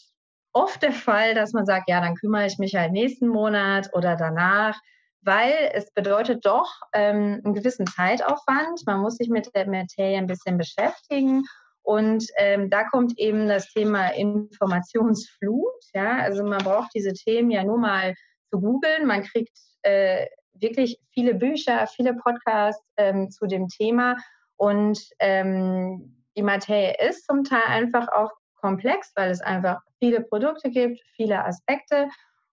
oft 0.52 0.82
der 0.82 0.92
Fall, 0.92 1.34
dass 1.34 1.52
man 1.52 1.66
sagt, 1.66 1.88
ja, 1.88 2.00
dann 2.00 2.14
kümmere 2.14 2.46
ich 2.46 2.58
mich 2.58 2.74
halt 2.74 2.92
nächsten 2.92 3.28
Monat 3.28 3.90
oder 3.92 4.16
danach, 4.16 4.78
weil 5.22 5.52
es 5.74 5.92
bedeutet 5.92 6.44
doch 6.46 6.72
ähm, 6.92 7.40
einen 7.44 7.54
gewissen 7.54 7.86
Zeitaufwand. 7.86 8.86
Man 8.86 9.00
muss 9.00 9.16
sich 9.16 9.28
mit 9.28 9.54
der 9.54 9.68
Materie 9.68 10.18
ein 10.18 10.26
bisschen 10.26 10.56
beschäftigen. 10.58 11.44
Und 11.82 12.26
ähm, 12.36 12.70
da 12.70 12.84
kommt 12.84 13.18
eben 13.18 13.48
das 13.48 13.72
Thema 13.72 14.08
Informationsflut. 14.08 15.84
Ja? 15.94 16.18
Also 16.18 16.44
man 16.44 16.62
braucht 16.62 16.90
diese 16.94 17.12
Themen 17.12 17.50
ja 17.50 17.64
nur 17.64 17.78
mal 17.78 18.14
zu 18.50 18.60
googeln. 18.60 19.06
Man 19.06 19.22
kriegt 19.22 19.56
äh, 19.82 20.26
wirklich 20.54 20.98
viele 21.12 21.34
Bücher, 21.34 21.86
viele 21.86 22.14
Podcasts 22.14 22.84
ähm, 22.96 23.30
zu 23.30 23.46
dem 23.46 23.68
Thema. 23.68 24.16
Und 24.56 25.00
ähm, 25.20 26.24
die 26.36 26.42
Materie 26.42 26.94
ist 27.08 27.26
zum 27.26 27.44
Teil 27.44 27.64
einfach 27.66 28.08
auch 28.08 28.30
komplex, 28.56 29.12
weil 29.16 29.30
es 29.30 29.40
einfach 29.40 29.80
viele 29.98 30.20
Produkte 30.20 30.70
gibt, 30.70 31.00
viele 31.16 31.44
Aspekte. 31.44 32.08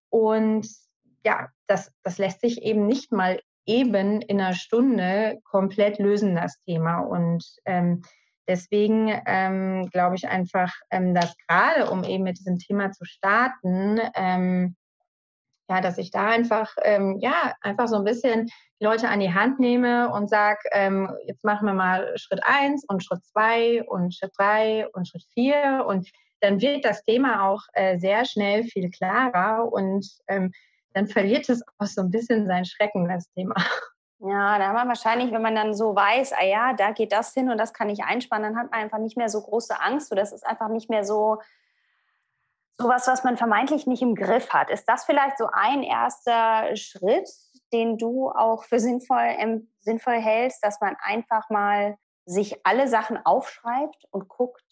Und 0.10 0.68
ja, 1.24 1.50
das, 1.68 1.92
das 2.04 2.18
lässt 2.18 2.42
sich 2.42 2.62
eben 2.62 2.88
nicht 2.88 3.12
mal 3.12 3.39
eben 3.66 4.22
in 4.22 4.39
einer 4.39 4.54
Stunde 4.54 5.39
komplett 5.44 6.00
lösen, 6.00 6.36
das 6.36 6.60
Thema. 6.62 7.00
Und 7.00 7.46
ähm, 7.66 8.01
deswegen 8.48 9.22
ähm, 9.25 9.89
glaube 9.92 10.16
ich 10.16 10.27
einfach, 10.27 10.74
ähm, 10.89 11.13
dass 11.13 11.36
gerade 11.48 11.92
um 11.92 12.04
eben 12.04 12.24
mit 12.24 12.39
diesem 12.39 12.58
Thema 12.58 12.92
zu 12.92 13.04
starten, 13.04 14.00
ähm, 14.16 14.75
ja, 15.70 15.82
dass 15.82 15.98
ich 15.98 16.12
da 16.12 16.28
einfach, 16.28 16.74
ähm, 16.84 17.18
ja, 17.20 17.54
einfach 17.62 17.88
so 17.88 17.98
ein 17.98 18.04
bisschen 18.04 18.50
Leute 18.80 19.10
an 19.10 19.20
die 19.20 19.34
Hand 19.34 19.60
nehme 19.60 20.10
und 20.12 20.30
sage, 20.30 20.60
ähm, 20.72 21.12
jetzt 21.26 21.44
machen 21.44 21.66
wir 21.66 21.74
mal 21.74 22.14
Schritt 22.18 22.42
eins 22.44 22.86
und 22.88 23.04
Schritt 23.04 23.26
zwei 23.26 23.84
und 23.88 24.14
Schritt 24.14 24.32
drei 24.38 24.88
und 24.94 25.08
Schritt 25.08 25.26
vier 25.34 25.86
und 25.88 26.10
dann 26.42 26.62
wird 26.62 26.86
das 26.86 27.04
Thema 27.04 27.48
auch 27.48 27.62
äh, 27.74 27.98
sehr 27.98 28.26
schnell 28.26 28.64
viel 28.64 28.92
klarer 28.92 29.72
und 29.72 30.08
ähm, 30.28 30.52
dann 30.94 31.08
verliert 31.08 31.50
es 31.50 31.62
auch 31.80 31.88
so 31.88 32.02
ein 32.02 32.12
bisschen 32.12 32.48
seinen 32.48 32.66
Schrecken, 32.66 33.08
das 33.08 33.30
Thema. 33.32 33.56
Ja, 34.20 34.58
da 34.58 34.70
hat 34.70 34.74
man 34.74 34.88
wahrscheinlich, 34.88 35.32
wenn 35.32 35.44
man 35.44 35.54
dann 35.54 35.76
so 35.76 35.96
weiß, 35.96 36.34
ah 36.34 36.44
ja, 36.44 36.74
da 36.74 36.92
geht 36.92 37.12
das 37.12 37.34
hin 37.34 37.52
und 37.52 37.60
das 37.60 37.72
kann 37.72 37.90
ich 37.90 38.04
einspannen, 38.04 38.54
dann 38.54 38.60
hat 38.60 38.72
man 38.72 38.80
einfach 38.80 38.98
nicht 38.98 39.16
mehr 39.16 39.30
so 39.30 39.42
große 39.42 39.80
Angst 39.80 40.12
das 40.16 40.32
ist 40.32 40.46
einfach 40.46 40.70
nicht 40.70 40.90
mehr 40.90 41.04
so, 41.04 41.38
sowas, 42.77 43.07
was 43.07 43.24
man 43.24 43.38
vermeintlich 43.38 43.88
nicht 43.88 44.01
im 44.01 44.15
Griff 44.15 44.50
hat. 44.50 44.69
Ist 44.69 44.86
das 44.86 45.05
vielleicht 45.05 45.38
so 45.38 45.50
ein 45.51 45.84
erster 45.84 46.75
Schritt, 46.75 47.29
den 47.74 47.98
du 47.98 48.29
auch 48.29 48.63
für 48.63 48.79
sinnvoll, 48.79 49.36
ähm, 49.38 49.72
sinnvoll 49.79 50.19
hältst, 50.19 50.63
dass 50.63 50.79
man 50.79 50.96
einfach 51.01 51.50
mal 51.50 51.98
sich 52.25 52.65
alle 52.65 52.88
Sachen 52.88 53.17
aufschreibt 53.25 54.05
und 54.12 54.27
guckt, 54.27 54.63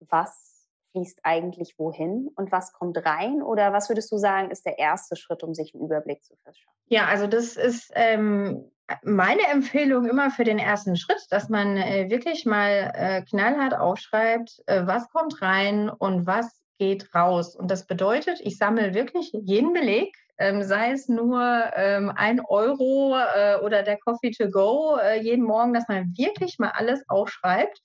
was 0.00 0.68
fließt 0.92 1.20
eigentlich 1.22 1.78
wohin 1.78 2.28
und 2.36 2.52
was 2.52 2.72
kommt 2.72 3.04
rein? 3.04 3.42
Oder 3.42 3.72
was 3.72 3.88
würdest 3.88 4.12
du 4.12 4.18
sagen, 4.18 4.50
ist 4.50 4.66
der 4.66 4.78
erste 4.78 5.16
Schritt, 5.16 5.42
um 5.42 5.54
sich 5.54 5.74
einen 5.74 5.84
Überblick 5.84 6.22
zu 6.22 6.36
verschaffen? 6.36 6.74
Ja, 6.86 7.06
also 7.06 7.26
das 7.26 7.56
ist 7.56 7.90
ähm, 7.94 8.70
meine 9.02 9.46
Empfehlung 9.48 10.06
immer 10.06 10.30
für 10.30 10.44
den 10.44 10.58
ersten 10.58 10.96
Schritt, 10.96 11.26
dass 11.30 11.48
man 11.48 11.76
äh, 11.76 12.10
wirklich 12.10 12.44
mal 12.44 12.92
äh, 12.94 13.22
knallhart 13.22 13.74
aufschreibt, 13.74 14.62
äh, 14.66 14.86
was 14.86 15.08
kommt 15.10 15.40
rein 15.40 15.88
und 15.88 16.26
was 16.26 16.63
geht 16.78 17.14
raus. 17.14 17.56
Und 17.56 17.70
das 17.70 17.86
bedeutet, 17.86 18.40
ich 18.40 18.56
sammle 18.56 18.94
wirklich 18.94 19.30
jeden 19.32 19.72
Beleg, 19.72 20.14
ähm, 20.38 20.62
sei 20.62 20.90
es 20.90 21.08
nur 21.08 21.40
ähm, 21.74 22.12
ein 22.14 22.40
Euro 22.40 23.16
äh, 23.16 23.56
oder 23.62 23.82
der 23.82 23.98
Coffee 23.98 24.32
to 24.32 24.50
go 24.50 24.96
äh, 24.96 25.20
jeden 25.20 25.44
Morgen, 25.44 25.72
dass 25.72 25.86
man 25.88 26.12
wirklich 26.16 26.58
mal 26.58 26.72
alles 26.74 27.04
aufschreibt. 27.08 27.80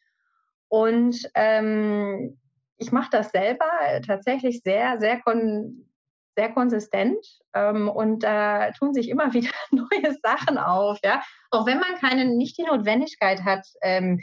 Und 0.67 1.29
ähm, 1.35 2.39
ich 2.77 2.91
mache 2.91 3.09
das 3.11 3.31
selber 3.31 3.69
tatsächlich 4.05 4.61
sehr, 4.63 4.99
sehr, 4.99 5.21
kon 5.21 5.85
sehr 6.35 6.53
konsistent. 6.53 7.25
Ähm, 7.53 7.89
und 7.89 8.23
da 8.23 8.71
tun 8.71 8.93
sich 8.93 9.09
immer 9.09 9.33
wieder 9.33 9.51
neue 9.71 10.15
Sachen 10.23 10.57
auf. 10.57 10.97
Ja? 11.03 11.21
Auch 11.51 11.65
wenn 11.65 11.79
man 11.79 11.95
keine, 11.99 12.25
nicht 12.25 12.57
die 12.57 12.63
Notwendigkeit 12.63 13.43
hat, 13.43 13.65
ähm, 13.81 14.21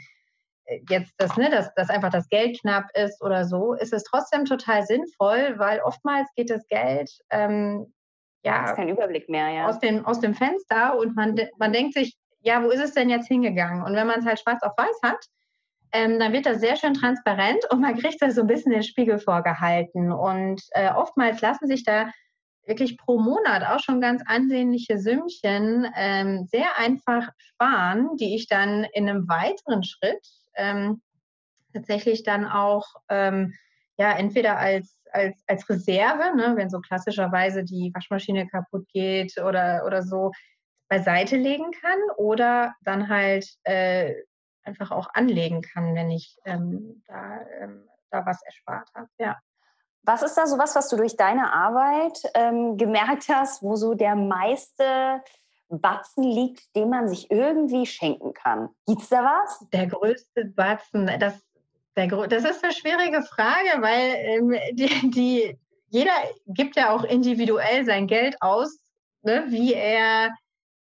jetzt 0.89 1.13
das, 1.17 1.35
ne, 1.37 1.49
dass, 1.49 1.73
dass 1.75 1.89
einfach 1.89 2.11
das 2.11 2.29
Geld 2.29 2.59
knapp 2.59 2.85
ist 2.93 3.21
oder 3.23 3.45
so, 3.45 3.73
ist 3.73 3.93
es 3.93 4.03
trotzdem 4.03 4.45
total 4.45 4.83
sinnvoll, 4.85 5.55
weil 5.57 5.79
oftmals 5.81 6.27
geht 6.35 6.49
das 6.49 6.67
Geld 6.67 7.09
ähm, 7.29 7.93
ja, 8.43 8.73
kein 8.73 8.89
Überblick 8.89 9.27
mehr, 9.29 9.49
ja. 9.49 9.67
Aus, 9.67 9.79
dem, 9.79 10.05
aus 10.05 10.19
dem 10.19 10.33
Fenster 10.33 10.97
und 10.97 11.15
man, 11.15 11.35
man 11.57 11.73
denkt 11.73 11.93
sich, 11.93 12.15
ja, 12.41 12.63
wo 12.63 12.69
ist 12.69 12.81
es 12.81 12.93
denn 12.93 13.09
jetzt 13.09 13.27
hingegangen? 13.27 13.83
Und 13.83 13.93
wenn 13.93 14.07
man 14.07 14.19
es 14.19 14.25
halt 14.25 14.39
schwarz 14.39 14.63
auf 14.63 14.73
weiß 14.77 14.99
hat, 15.03 15.25
ähm, 15.91 16.19
dann 16.19 16.33
wird 16.33 16.45
das 16.45 16.59
sehr 16.59 16.75
schön 16.75 16.93
transparent 16.93 17.65
und 17.71 17.81
man 17.81 17.97
kriegt 17.97 18.21
da 18.21 18.29
so 18.31 18.41
ein 18.41 18.47
bisschen 18.47 18.71
den 18.71 18.83
Spiegel 18.83 19.19
vorgehalten. 19.19 20.11
Und 20.11 20.61
äh, 20.71 20.91
oftmals 20.91 21.41
lassen 21.41 21.67
sich 21.67 21.83
da 21.83 22.11
wirklich 22.65 22.97
pro 22.97 23.19
Monat 23.19 23.63
auch 23.63 23.79
schon 23.79 24.01
ganz 24.01 24.21
ansehnliche 24.25 24.99
Sümmchen 24.99 25.91
ähm, 25.95 26.47
sehr 26.51 26.77
einfach 26.77 27.29
sparen, 27.37 28.15
die 28.17 28.35
ich 28.35 28.47
dann 28.47 28.85
in 28.93 29.09
einem 29.09 29.27
weiteren 29.27 29.83
Schritt 29.83 30.25
ähm, 30.57 31.01
tatsächlich 31.73 32.23
dann 32.23 32.45
auch 32.45 32.85
ähm, 33.09 33.53
ja 33.97 34.11
entweder 34.11 34.57
als 34.57 34.97
als, 35.11 35.41
als 35.47 35.69
Reserve, 35.69 36.35
ne, 36.35 36.53
wenn 36.55 36.69
so 36.69 36.79
klassischerweise 36.79 37.63
die 37.63 37.91
Waschmaschine 37.93 38.47
kaputt 38.47 38.87
geht 38.89 39.37
oder, 39.37 39.83
oder 39.85 40.03
so, 40.03 40.31
beiseite 40.89 41.35
legen 41.35 41.71
kann 41.71 41.99
oder 42.17 42.73
dann 42.81 43.09
halt 43.09 43.47
äh, 43.63 44.13
einfach 44.63 44.91
auch 44.91 45.09
anlegen 45.13 45.61
kann, 45.61 45.95
wenn 45.95 46.11
ich 46.11 46.37
ähm, 46.45 47.03
da, 47.07 47.41
ähm, 47.59 47.87
da 48.09 48.25
was 48.25 48.41
erspart 48.43 48.89
habe. 48.93 49.09
Ja. 49.17 49.37
Was 50.03 50.21
ist 50.21 50.35
da 50.35 50.47
so 50.47 50.57
was, 50.57 50.75
was 50.75 50.87
du 50.87 50.95
durch 50.95 51.17
deine 51.17 51.51
Arbeit 51.51 52.21
ähm, 52.35 52.77
gemerkt 52.77 53.27
hast, 53.27 53.61
wo 53.61 53.75
so 53.75 53.93
der 53.93 54.15
meiste 54.15 55.21
Batzen 55.69 56.23
liegt, 56.23 56.75
den 56.75 56.89
man 56.89 57.07
sich 57.07 57.29
irgendwie 57.29 57.85
schenken 57.85 58.33
kann. 58.33 58.69
Gibt 58.85 59.01
es 59.01 59.09
da 59.09 59.23
was? 59.23 59.65
Der 59.71 59.87
größte 59.87 60.45
Batzen, 60.45 61.09
das, 61.19 61.41
der, 61.95 62.07
das 62.27 62.45
ist 62.45 62.63
eine 62.63 62.73
schwierige 62.73 63.21
Frage, 63.23 63.81
weil 63.81 64.15
ähm, 64.15 64.55
die, 64.73 65.11
die, 65.11 65.59
jeder 65.89 66.11
gibt 66.47 66.75
ja 66.75 66.91
auch 66.91 67.03
individuell 67.03 67.85
sein 67.85 68.07
Geld 68.07 68.41
aus, 68.41 68.79
ne, 69.23 69.45
wie 69.49 69.73
er, 69.73 70.31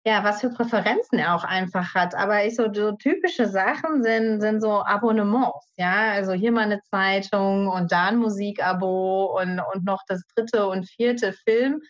ja, 0.05 0.23
was 0.23 0.41
für 0.41 0.49
Präferenzen 0.49 1.19
er 1.19 1.35
auch 1.35 1.45
einfach 1.45 1.95
hat. 1.95 2.13
Aber 2.15 2.45
ich 2.45 2.55
so, 2.55 2.71
so 2.73 2.91
typische 2.93 3.47
Sachen 3.47 4.03
sind, 4.03 4.41
sind 4.41 4.61
so 4.61 4.83
Abonnements, 4.83 5.73
ja. 5.77 6.11
Also 6.11 6.33
hier 6.33 6.51
mal 6.51 6.63
eine 6.63 6.81
Zeitung 6.83 7.67
und 7.69 7.91
da 7.91 8.07
ein 8.07 8.17
Musikabo 8.17 9.39
und, 9.39 9.61
und 9.73 9.85
noch 9.85 10.01
das 10.07 10.23
dritte 10.35 10.67
und 10.67 10.89
vierte 10.89 11.31
Film 11.31 11.81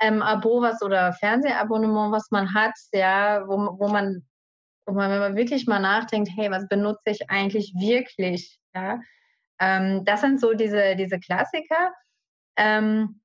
ähm, 0.00 0.22
Abo 0.22 0.60
was 0.60 0.82
oder 0.82 1.12
Fernsehabonnement, 1.14 2.12
was 2.12 2.30
man 2.30 2.52
hat, 2.54 2.74
ja, 2.92 3.46
wo, 3.46 3.78
wo 3.78 3.88
man, 3.88 4.24
wo 4.86 4.92
man, 4.92 5.10
wenn 5.10 5.20
man 5.20 5.36
wirklich 5.36 5.66
mal 5.66 5.80
nachdenkt, 5.80 6.30
hey, 6.36 6.50
was 6.50 6.68
benutze 6.68 7.10
ich 7.10 7.30
eigentlich 7.30 7.72
wirklich, 7.78 8.58
ja. 8.74 9.00
Ähm, 9.60 10.04
das 10.04 10.20
sind 10.20 10.40
so 10.40 10.54
diese, 10.54 10.96
diese 10.96 11.18
Klassiker. 11.20 11.92
Ähm, 12.56 13.20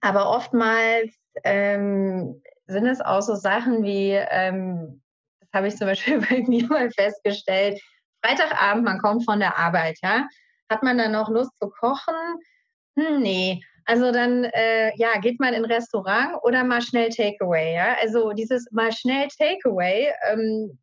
aber 0.00 0.30
oftmals 0.30 1.14
ähm, 1.44 2.40
sind 2.66 2.86
es 2.86 3.00
auch 3.00 3.22
so 3.22 3.34
Sachen 3.34 3.82
wie, 3.82 4.12
ähm, 4.12 5.02
das 5.40 5.48
habe 5.52 5.68
ich 5.68 5.76
zum 5.76 5.88
Beispiel 5.88 6.20
bei 6.28 6.42
mir 6.46 6.66
mal 6.68 6.90
festgestellt, 6.90 7.80
Freitagabend, 8.24 8.84
man 8.84 9.00
kommt 9.00 9.24
von 9.24 9.40
der 9.40 9.58
Arbeit, 9.58 9.98
ja. 10.02 10.26
Hat 10.70 10.82
man 10.82 10.96
dann 10.96 11.12
noch 11.12 11.28
Lust 11.28 11.56
zu 11.58 11.68
kochen? 11.68 12.14
Hm, 12.96 13.20
nee. 13.20 13.60
Also 13.86 14.12
dann 14.12 14.44
äh, 14.44 14.92
ja, 14.96 15.18
geht 15.18 15.40
man 15.40 15.54
in 15.54 15.64
Restaurant 15.64 16.38
oder 16.42 16.64
mal 16.64 16.80
schnell 16.80 17.10
Takeaway. 17.10 17.74
Ja? 17.74 17.96
Also 18.00 18.32
dieses 18.32 18.70
mal 18.72 18.92
schnell 18.92 19.28
Takeaway, 19.28 20.12
ähm, 20.30 20.78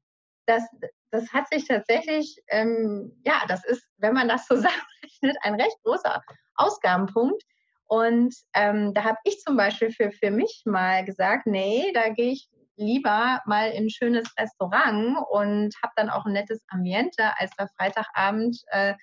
das, 0.46 0.64
das 1.12 1.32
hat 1.34 1.48
sich 1.52 1.68
tatsächlich, 1.68 2.42
ähm, 2.50 3.12
ja, 3.26 3.42
das 3.48 3.66
ist, 3.66 3.88
wenn 3.98 4.14
man 4.14 4.28
das 4.28 4.46
zusammenrechnet, 4.48 5.38
ein 5.42 5.56
recht 5.56 5.78
großer 5.84 6.22
Ausgabenpunkt. 6.56 7.44
Und 7.88 8.34
ähm, 8.54 8.94
da 8.94 9.04
habe 9.04 9.18
ich 9.26 9.40
zum 9.42 9.58
Beispiel 9.58 9.92
für, 9.92 10.12
für 10.12 10.32
mich 10.32 10.62
mal 10.66 11.04
gesagt, 11.04 11.46
nee, 11.46 11.92
da 11.94 12.10
gehe 12.10 12.32
ich 12.32 12.48
lieber 12.78 13.42
mal 13.46 13.72
in 13.72 13.86
ein 13.86 13.90
schönes 13.90 14.32
Restaurant 14.40 15.18
und 15.30 15.76
habe 15.84 15.94
dann 15.98 16.10
auch 16.10 16.26
ein 16.26 16.34
nettes 16.34 16.64
Ambiente, 16.70 17.38
als 17.38 17.52
da 17.58 17.68
Freitagabend 17.78 18.58
äh, 18.68 18.94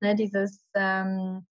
ne, 0.00 0.14
dieses 0.14 0.62
ähm, 0.74 1.46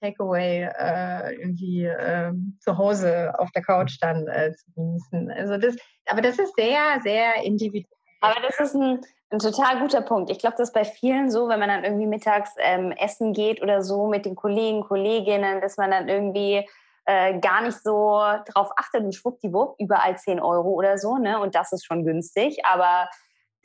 Takeaway 0.00 0.68
äh, 0.78 1.34
irgendwie 1.34 1.84
äh, 1.84 2.32
zu 2.60 2.76
Hause 2.76 3.32
auf 3.38 3.50
der 3.52 3.62
Couch 3.62 3.98
dann 4.00 4.26
äh, 4.28 4.52
zu 4.54 4.70
genießen. 4.74 5.30
Also 5.30 5.56
das, 5.56 5.76
aber 6.06 6.22
das 6.22 6.38
ist 6.38 6.54
sehr, 6.56 7.00
sehr 7.02 7.42
individuell. 7.42 7.96
Aber 8.20 8.40
das 8.40 8.58
ist 8.60 8.74
ein, 8.74 9.00
ein 9.30 9.38
total 9.38 9.80
guter 9.80 10.00
Punkt. 10.00 10.30
Ich 10.30 10.38
glaube, 10.38 10.56
das 10.58 10.68
ist 10.68 10.74
bei 10.74 10.84
vielen 10.84 11.30
so, 11.30 11.48
wenn 11.48 11.60
man 11.60 11.68
dann 11.68 11.84
irgendwie 11.84 12.06
mittags 12.06 12.54
ähm, 12.58 12.92
essen 12.92 13.32
geht 13.32 13.62
oder 13.62 13.82
so 13.82 14.06
mit 14.06 14.24
den 14.24 14.36
Kollegen, 14.36 14.82
Kolleginnen, 14.82 15.60
dass 15.60 15.76
man 15.76 15.90
dann 15.90 16.08
irgendwie 16.08 16.66
äh, 17.04 17.38
gar 17.38 17.62
nicht 17.62 17.82
so 17.82 18.20
drauf 18.52 18.70
achtet 18.76 19.04
und 19.04 19.14
schwuppdiwupp 19.14 19.76
überall 19.78 20.16
10 20.16 20.40
Euro 20.40 20.70
oder 20.70 20.98
so, 20.98 21.16
ne? 21.18 21.38
Und 21.40 21.54
das 21.54 21.72
ist 21.72 21.84
schon 21.84 22.04
günstig, 22.04 22.64
aber 22.64 23.08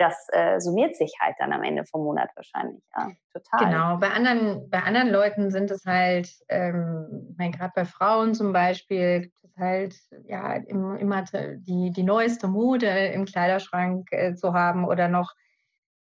das 0.01 0.27
äh, 0.31 0.59
summiert 0.59 0.95
sich 0.95 1.13
halt 1.19 1.35
dann 1.39 1.53
am 1.53 1.63
Ende 1.63 1.85
vom 1.85 2.03
Monat 2.03 2.29
wahrscheinlich. 2.35 2.83
Ja, 2.97 3.11
total. 3.31 3.65
Genau, 3.65 3.97
bei 3.97 4.09
anderen, 4.09 4.69
bei 4.69 4.81
anderen 4.81 5.09
Leuten 5.09 5.51
sind 5.51 5.69
es 5.69 5.85
halt, 5.85 6.29
ähm, 6.49 7.35
gerade 7.37 7.73
bei 7.75 7.85
Frauen 7.85 8.33
zum 8.33 8.51
Beispiel, 8.51 9.21
gibt 9.21 9.43
es 9.43 9.57
halt 9.57 9.95
ja 10.25 10.53
immer 10.55 11.23
die, 11.57 11.91
die 11.91 12.03
neueste 12.03 12.47
Mode 12.47 12.87
im 12.87 13.25
Kleiderschrank 13.25 14.07
äh, 14.11 14.33
zu 14.33 14.53
haben 14.53 14.85
oder 14.85 15.07
noch 15.07 15.33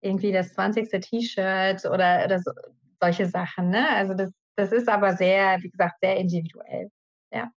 irgendwie 0.01 0.32
das 0.32 0.53
20. 0.53 0.89
T-Shirt 0.89 1.86
oder, 1.86 2.24
oder 2.25 2.39
so, 2.39 2.51
solche 3.01 3.25
Sachen. 3.25 3.70
Ne? 3.70 3.86
Also 3.89 4.13
das, 4.13 4.32
das 4.56 4.72
ist 4.72 4.88
aber 4.88 5.15
sehr, 5.15 5.58
wie 5.62 5.70
gesagt, 5.70 5.96
sehr 6.01 6.18
individuell. 6.18 6.89
Ja. 7.32 7.51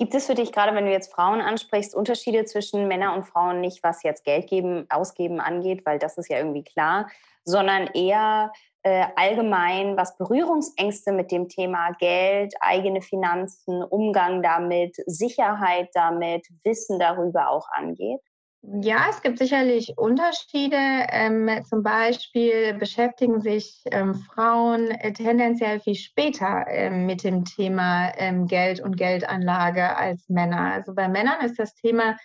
Gibt 0.00 0.14
es 0.14 0.24
für 0.24 0.34
dich, 0.34 0.50
gerade 0.50 0.74
wenn 0.74 0.86
du 0.86 0.90
jetzt 0.90 1.12
Frauen 1.12 1.42
ansprichst, 1.42 1.94
Unterschiede 1.94 2.46
zwischen 2.46 2.88
Männern 2.88 3.18
und 3.18 3.24
Frauen 3.24 3.60
nicht, 3.60 3.82
was 3.82 4.02
jetzt 4.02 4.24
Geld 4.24 4.48
geben, 4.48 4.86
ausgeben 4.88 5.40
angeht, 5.40 5.84
weil 5.84 5.98
das 5.98 6.16
ist 6.16 6.30
ja 6.30 6.38
irgendwie 6.38 6.64
klar, 6.64 7.10
sondern 7.44 7.86
eher 7.88 8.50
äh, 8.82 9.04
allgemein, 9.16 9.98
was 9.98 10.16
Berührungsängste 10.16 11.12
mit 11.12 11.30
dem 11.30 11.50
Thema 11.50 11.90
Geld, 11.98 12.54
eigene 12.60 13.02
Finanzen, 13.02 13.82
Umgang 13.82 14.42
damit, 14.42 14.96
Sicherheit 15.04 15.90
damit, 15.92 16.48
Wissen 16.64 16.98
darüber 16.98 17.50
auch 17.50 17.68
angeht? 17.70 18.22
Ja, 18.62 19.06
es 19.08 19.22
gibt 19.22 19.38
sicherlich 19.38 19.96
Unterschiede. 19.96 20.76
Ähm, 20.76 21.48
zum 21.64 21.82
Beispiel 21.82 22.74
beschäftigen 22.74 23.40
sich 23.40 23.82
ähm, 23.90 24.14
Frauen 24.14 24.90
äh, 24.90 25.14
tendenziell 25.14 25.80
viel 25.80 25.94
später 25.94 26.66
ähm, 26.68 27.06
mit 27.06 27.24
dem 27.24 27.46
Thema 27.46 28.12
ähm, 28.18 28.46
Geld 28.46 28.80
und 28.80 28.98
Geldanlage 28.98 29.96
als 29.96 30.28
Männer. 30.28 30.72
Also 30.74 30.94
bei 30.94 31.08
Männern 31.08 31.40
ist 31.42 31.58
das 31.58 31.74
Thema 31.74 32.18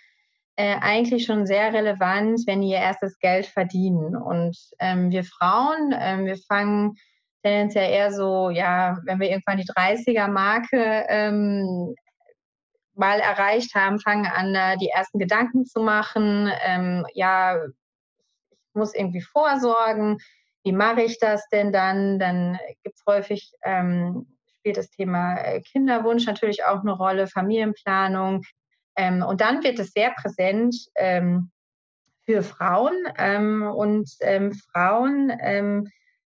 äh, 0.56 0.76
eigentlich 0.80 1.24
schon 1.24 1.46
sehr 1.46 1.72
relevant, 1.72 2.42
wenn 2.46 2.60
die 2.60 2.70
ihr 2.70 2.78
erstes 2.78 3.18
Geld 3.18 3.46
verdienen. 3.46 4.14
Und 4.14 4.58
ähm, 4.78 5.10
wir 5.10 5.24
Frauen, 5.24 5.94
ähm, 5.98 6.26
wir 6.26 6.36
fangen 6.36 6.96
tendenziell 7.42 7.90
eher 7.90 8.12
so, 8.12 8.50
ja, 8.50 8.98
wenn 9.04 9.20
wir 9.20 9.30
irgendwann 9.30 9.56
die 9.58 9.68
30er-Marke 9.68 11.06
mal 12.96 13.20
erreicht 13.20 13.74
haben, 13.74 14.00
fangen 14.00 14.26
an, 14.26 14.54
äh, 14.54 14.76
die 14.78 14.88
ersten 14.88 15.18
Gedanken 15.18 15.66
zu 15.66 15.80
machen. 15.80 16.50
Ähm, 16.64 17.06
ja, 17.14 17.64
ich 17.64 18.74
muss 18.74 18.94
irgendwie 18.94 19.20
vorsorgen. 19.20 20.18
Wie 20.64 20.72
mache 20.72 21.02
ich 21.02 21.18
das 21.18 21.48
denn 21.50 21.72
dann? 21.72 22.18
Dann 22.18 22.58
gibt 22.82 22.96
es 22.96 23.02
häufig, 23.06 23.52
ähm, 23.62 24.26
spielt 24.58 24.78
das 24.78 24.90
Thema 24.90 25.36
äh, 25.36 25.60
Kinderwunsch 25.60 26.26
natürlich 26.26 26.64
auch 26.64 26.80
eine 26.80 26.92
Rolle, 26.92 27.26
Familienplanung. 27.26 28.42
Ähm, 28.96 29.22
und 29.22 29.40
dann 29.40 29.62
wird 29.62 29.78
es 29.78 29.92
sehr 29.92 30.10
präsent 30.10 30.74
ähm, 30.96 31.50
für 32.24 32.42
Frauen. 32.42 32.94
Ähm, 33.18 33.62
und 33.62 34.10
ähm, 34.20 34.52
Frauen 34.72 35.30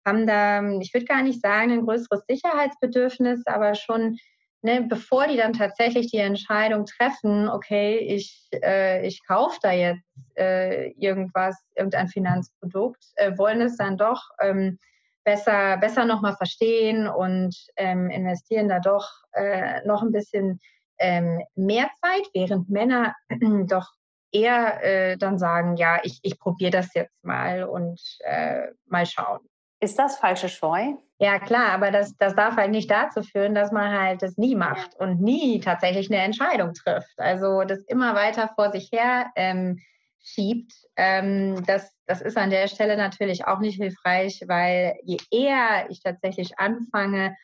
haben 0.06 0.26
da, 0.26 0.62
ich 0.80 0.94
würde 0.94 1.06
gar 1.06 1.22
nicht 1.22 1.42
sagen, 1.42 1.72
ein 1.72 1.84
größeres 1.84 2.24
Sicherheitsbedürfnis, 2.26 3.46
aber 3.46 3.74
schon 3.74 4.16
ne, 4.62 4.82
bevor 4.82 5.26
die 5.26 5.36
dann 5.36 5.52
tatsächlich 5.52 6.10
die 6.10 6.18
Entscheidung 6.18 6.84
treffen, 6.86 7.48
okay, 7.48 7.98
ich, 7.98 8.48
äh, 8.62 9.06
ich 9.06 9.24
kaufe 9.26 9.58
da 9.62 9.72
jetzt 9.72 10.04
äh, 10.36 10.90
irgendwas, 10.92 11.56
irgendein 11.76 12.08
Finanzprodukt, 12.08 13.02
äh, 13.16 13.36
wollen 13.38 13.60
es 13.60 13.76
dann 13.76 13.96
doch 13.96 14.22
ähm, 14.40 14.78
besser, 15.24 15.76
besser 15.78 16.04
nochmal 16.04 16.36
verstehen 16.36 17.08
und 17.08 17.54
ähm, 17.76 18.10
investieren 18.10 18.68
da 18.68 18.80
doch 18.80 19.08
äh, 19.32 19.86
noch 19.86 20.02
ein 20.02 20.12
bisschen 20.12 20.60
ähm, 20.98 21.42
mehr 21.54 21.88
Zeit, 22.02 22.26
während 22.34 22.68
Männer 22.68 23.14
doch 23.66 23.92
eher 24.32 24.82
äh, 24.82 25.16
dann 25.16 25.38
sagen, 25.38 25.76
ja, 25.76 26.00
ich, 26.02 26.18
ich 26.22 26.38
probiere 26.38 26.70
das 26.70 26.92
jetzt 26.94 27.24
mal 27.24 27.64
und 27.64 28.00
äh, 28.20 28.68
mal 28.86 29.06
schauen. 29.06 29.40
Ist 29.80 29.98
das 29.98 30.16
falsche 30.16 30.48
Scheu? 30.48 30.94
Ja, 31.20 31.38
klar, 31.38 31.72
aber 31.72 31.90
das, 31.90 32.16
das 32.16 32.34
darf 32.34 32.56
halt 32.56 32.70
nicht 32.70 32.90
dazu 32.90 33.22
führen, 33.22 33.54
dass 33.54 33.72
man 33.72 33.92
halt 33.92 34.22
das 34.22 34.36
nie 34.36 34.56
macht 34.56 34.94
und 34.96 35.20
nie 35.20 35.60
tatsächlich 35.60 36.10
eine 36.10 36.22
Entscheidung 36.22 36.74
trifft. 36.74 37.18
Also 37.18 37.62
das 37.62 37.80
immer 37.84 38.14
weiter 38.14 38.50
vor 38.54 38.72
sich 38.72 38.90
her 38.92 39.26
ähm, 39.36 39.78
schiebt, 40.20 40.72
ähm, 40.96 41.64
das, 41.66 41.92
das 42.06 42.20
ist 42.20 42.36
an 42.36 42.50
der 42.50 42.68
Stelle 42.68 42.96
natürlich 42.96 43.46
auch 43.46 43.60
nicht 43.60 43.76
hilfreich, 43.76 44.42
weil 44.46 44.98
je 45.04 45.18
eher 45.30 45.86
ich 45.90 46.02
tatsächlich 46.02 46.58
anfange, 46.58 47.36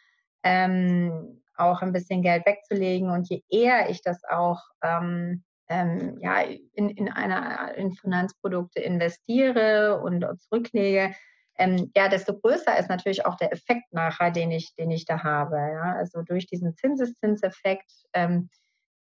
ähm, 0.42 1.40
auch 1.56 1.82
ein 1.82 1.92
bisschen 1.92 2.22
Geld 2.22 2.46
wegzulegen 2.46 3.10
und 3.10 3.28
je 3.28 3.42
eher 3.48 3.90
ich 3.90 4.02
das 4.02 4.24
auch 4.24 4.60
ähm, 4.82 5.44
ähm, 5.68 6.18
ja, 6.20 6.40
in, 6.74 6.90
in, 6.90 7.10
einer, 7.10 7.74
in 7.76 7.92
Finanzprodukte 7.92 8.80
investiere 8.80 10.00
und 10.00 10.26
zurücklege, 10.40 11.14
ähm, 11.58 11.90
ja, 11.96 12.08
desto 12.08 12.38
größer 12.38 12.76
ist 12.78 12.88
natürlich 12.88 13.26
auch 13.26 13.36
der 13.36 13.52
Effekt 13.52 13.92
nachher, 13.92 14.30
den 14.30 14.50
ich, 14.50 14.74
den 14.74 14.90
ich 14.90 15.04
da 15.04 15.22
habe. 15.22 15.56
Ja? 15.56 15.94
Also 15.96 16.22
durch 16.22 16.46
diesen 16.46 16.74
Zinseszinseffekt 16.74 17.90
ähm, 18.12 18.48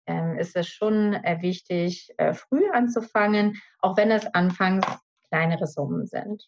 ähm, 0.06 0.38
ist 0.38 0.56
es 0.56 0.68
schon 0.68 1.14
äh, 1.14 1.42
wichtig, 1.42 2.14
äh, 2.18 2.34
früh 2.34 2.70
anzufangen, 2.72 3.62
auch 3.80 3.98
wenn 3.98 4.12
es 4.12 4.26
anfangs 4.34 4.86
kleinere 5.30 5.68
Summen 5.68 6.06
sind. 6.06 6.48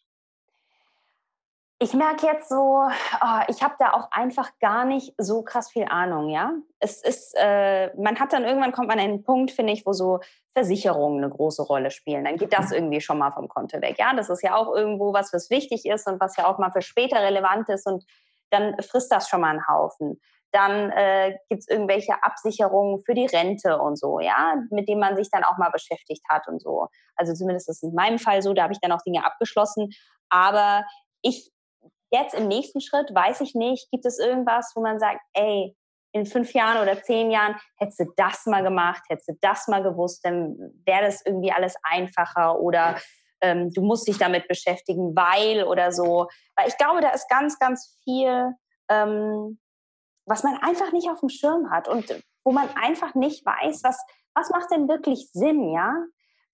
Ich 1.82 1.94
merke 1.94 2.26
jetzt 2.26 2.50
so, 2.50 2.56
oh, 2.84 3.39
ich 3.48 3.63
habe 3.63 3.76
da 3.80 3.94
auch 3.94 4.12
einfach 4.12 4.52
gar 4.60 4.84
nicht 4.84 5.13
so 5.18 5.44
krass 5.44 5.72
viel 5.72 5.86
Ahnung, 5.86 6.28
ja. 6.28 6.52
Es 6.80 7.02
ist, 7.02 7.34
äh, 7.38 7.96
man 7.96 8.20
hat 8.20 8.34
dann 8.34 8.44
irgendwann 8.44 8.74
kommt 8.74 8.89
man 8.89 9.00
an 9.00 9.06
einen 9.06 9.24
Punkt, 9.24 9.52
finde 9.52 9.72
ich, 9.72 9.86
wo 9.86 9.94
so 9.94 10.20
Versicherungen 10.54 11.24
eine 11.24 11.34
große 11.34 11.63
Rolle 11.63 11.89
spielen. 11.89 12.26
Dann 12.26 12.36
geht 12.36 12.52
das 12.52 12.74
irgendwie 12.74 13.00
schon 13.00 13.18
mal 13.18 13.32
vom 13.32 13.48
Konto 13.48 13.82
weg, 13.82 13.96
ja. 13.98 14.13
Das 14.13 14.30
ist 14.30 14.44
ja 14.44 14.56
auch 14.56 14.76
irgendwo 14.76 15.13
was, 15.13 15.32
was 15.32 15.50
wichtig 15.50 15.86
ist 15.86 16.06
und 16.06 16.20
was 16.20 16.36
ja 16.36 16.48
auch 16.48 16.58
mal 16.58 16.72
für 16.72 16.82
später 16.82 17.22
relevant 17.22 17.70
ist 17.70 17.88
und 17.88 18.04
dann 18.50 18.76
frisst 18.82 19.10
das 19.13 19.30
schon 19.30 19.39
mal 19.39 19.52
einen 19.52 19.68
Haufen. 19.68 20.20
Dann 20.52 20.89
äh, 20.89 21.38
gibt 21.48 21.62
es 21.62 21.68
irgendwelche 21.70 22.22
Absicherungen 22.24 23.00
für 23.06 23.13
die 23.13 23.28
Rente 23.28 23.78
und 23.78 23.98
so, 23.98 24.20
ja, 24.20 24.56
mit 24.70 24.89
denen 24.89 25.00
man 25.00 25.15
sich 25.15 25.32
dann 25.32 25.46
auch 25.46 25.58
mal 25.58 25.70
beschäftigt 25.70 26.24
hat 26.28 26.50
und 26.50 26.62
so. 26.62 26.88
Also 27.15 27.34
zumindest 27.34 27.70
ist 27.70 27.78
es 27.78 27.89
in 27.89 27.96
meinem 27.96 28.20
Fall 28.20 28.42
so, 28.42 28.54
da 28.54 28.63
habe 28.63 28.74
ich 28.74 28.82
dann 28.82 28.92
auch 28.92 29.02
Dinge 29.02 29.26
abgeschlossen. 29.26 29.92
Aber 30.30 30.84
ich 31.22 31.52
Jetzt 32.12 32.34
im 32.34 32.48
nächsten 32.48 32.82
Schritt 32.82 33.13
weiß 33.13 33.41
ich 33.41 33.56
nicht, 33.56 33.89
gibt 33.91 34.06
es 34.06 34.19
irgendwas, 34.19 34.72
wo 34.76 34.82
man 34.82 35.00
sagt, 35.00 35.22
ey, 35.34 35.76
in 36.12 36.26
fünf 36.26 36.54
Jahren 36.54 36.82
oder 36.82 37.02
zehn 37.04 37.30
Jahren 37.30 37.56
hättest 37.78 38.00
du 38.00 38.06
das 38.15 38.45
mal 38.45 38.63
gemacht, 38.63 39.04
hättest 39.10 39.30
du 39.30 39.34
das 39.41 39.67
mal 39.67 39.84
gewusst, 39.84 40.26
dann 40.26 40.58
wäre 40.86 41.06
das 41.06 41.24
irgendwie 41.24 41.52
alles 41.52 41.76
einfacher 41.84 42.60
oder 42.60 43.00
ähm, 43.41 43.72
du 43.74 43.82
musst 43.82 44.08
dich 44.08 44.17
damit 44.17 44.48
beschäftigen, 44.48 45.15
weil 45.15 45.63
oder 45.63 45.91
so. 45.91 46.28
Weil 46.56 46.67
ich 46.67 46.78
glaube, 46.78 47.02
da 47.02 47.10
ist 47.12 47.30
ganz, 47.30 47.60
ganz 47.60 47.95
viel, 48.04 48.54
ähm, 48.89 49.60
was 50.26 50.43
man 50.43 50.58
einfach 50.62 50.91
nicht 50.91 51.10
auf 51.10 51.19
dem 51.19 51.30
Schirm 51.30 51.69
hat 51.72 51.88
und 51.88 52.22
wo 52.43 52.52
man 52.52 52.69
einfach 52.76 53.15
nicht 53.15 53.45
weiß, 53.45 53.84
was, 53.84 54.04
was 54.34 54.50
macht 54.50 54.72
denn 54.72 54.88
wirklich 54.88 55.30
Sinn, 55.32 55.69
ja? 55.72 55.93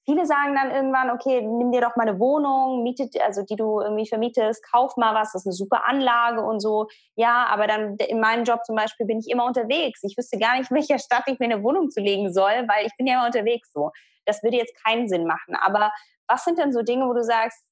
Viele 0.06 0.26
sagen 0.28 0.54
dann 0.54 0.70
irgendwann, 0.70 1.10
okay, 1.10 1.42
nimm 1.42 1.72
dir 1.72 1.82
doch 1.82 1.96
mal 1.96 2.08
eine 2.08 2.20
Wohnung, 2.20 2.84
mietet, 2.84 3.20
also 3.22 3.44
die 3.44 3.56
du 3.56 3.82
irgendwie 3.82 4.08
vermietest, 4.08 4.64
kauf 4.64 4.98
mal 4.98 5.16
was, 5.16 5.34
das 5.34 5.42
ist 5.42 5.48
eine 5.48 5.54
super 5.54 5.88
Anlage 5.88 6.42
und 6.42 6.60
so. 6.60 6.88
Ja, 7.16 7.48
aber 7.48 7.66
dann 7.66 7.98
in 7.98 8.20
meinem 8.20 8.44
Job 8.44 8.64
zum 8.66 8.76
Beispiel 8.76 9.08
bin 9.08 9.20
ich 9.20 9.30
immer 9.30 9.46
unterwegs. 9.46 10.04
Ich 10.04 10.16
wüsste 10.16 10.38
gar 10.38 10.58
nicht, 10.58 10.70
in 10.70 10.78
welcher 10.78 11.00
Stadt 11.00 11.24
ich 11.26 11.40
mir 11.40 11.46
eine 11.46 11.64
Wohnung 11.64 11.90
zulegen 11.90 12.32
soll, 12.32 12.68
weil 12.68 12.86
ich 12.86 12.96
bin 12.98 13.08
ja 13.08 13.16
immer 13.16 13.26
unterwegs 13.26 13.72
so. 13.74 13.92
Das 14.26 14.44
würde 14.44 14.58
jetzt 14.58 14.76
keinen 14.86 15.08
Sinn 15.08 15.26
machen. 15.26 15.56
Aber 15.56 15.92
was 16.28 16.44
sind 16.44 16.60
denn 16.60 16.72
so 16.72 16.84
Dinge, 16.84 17.08
wo 17.08 17.14
du 17.14 17.24
sagst, 17.24 17.64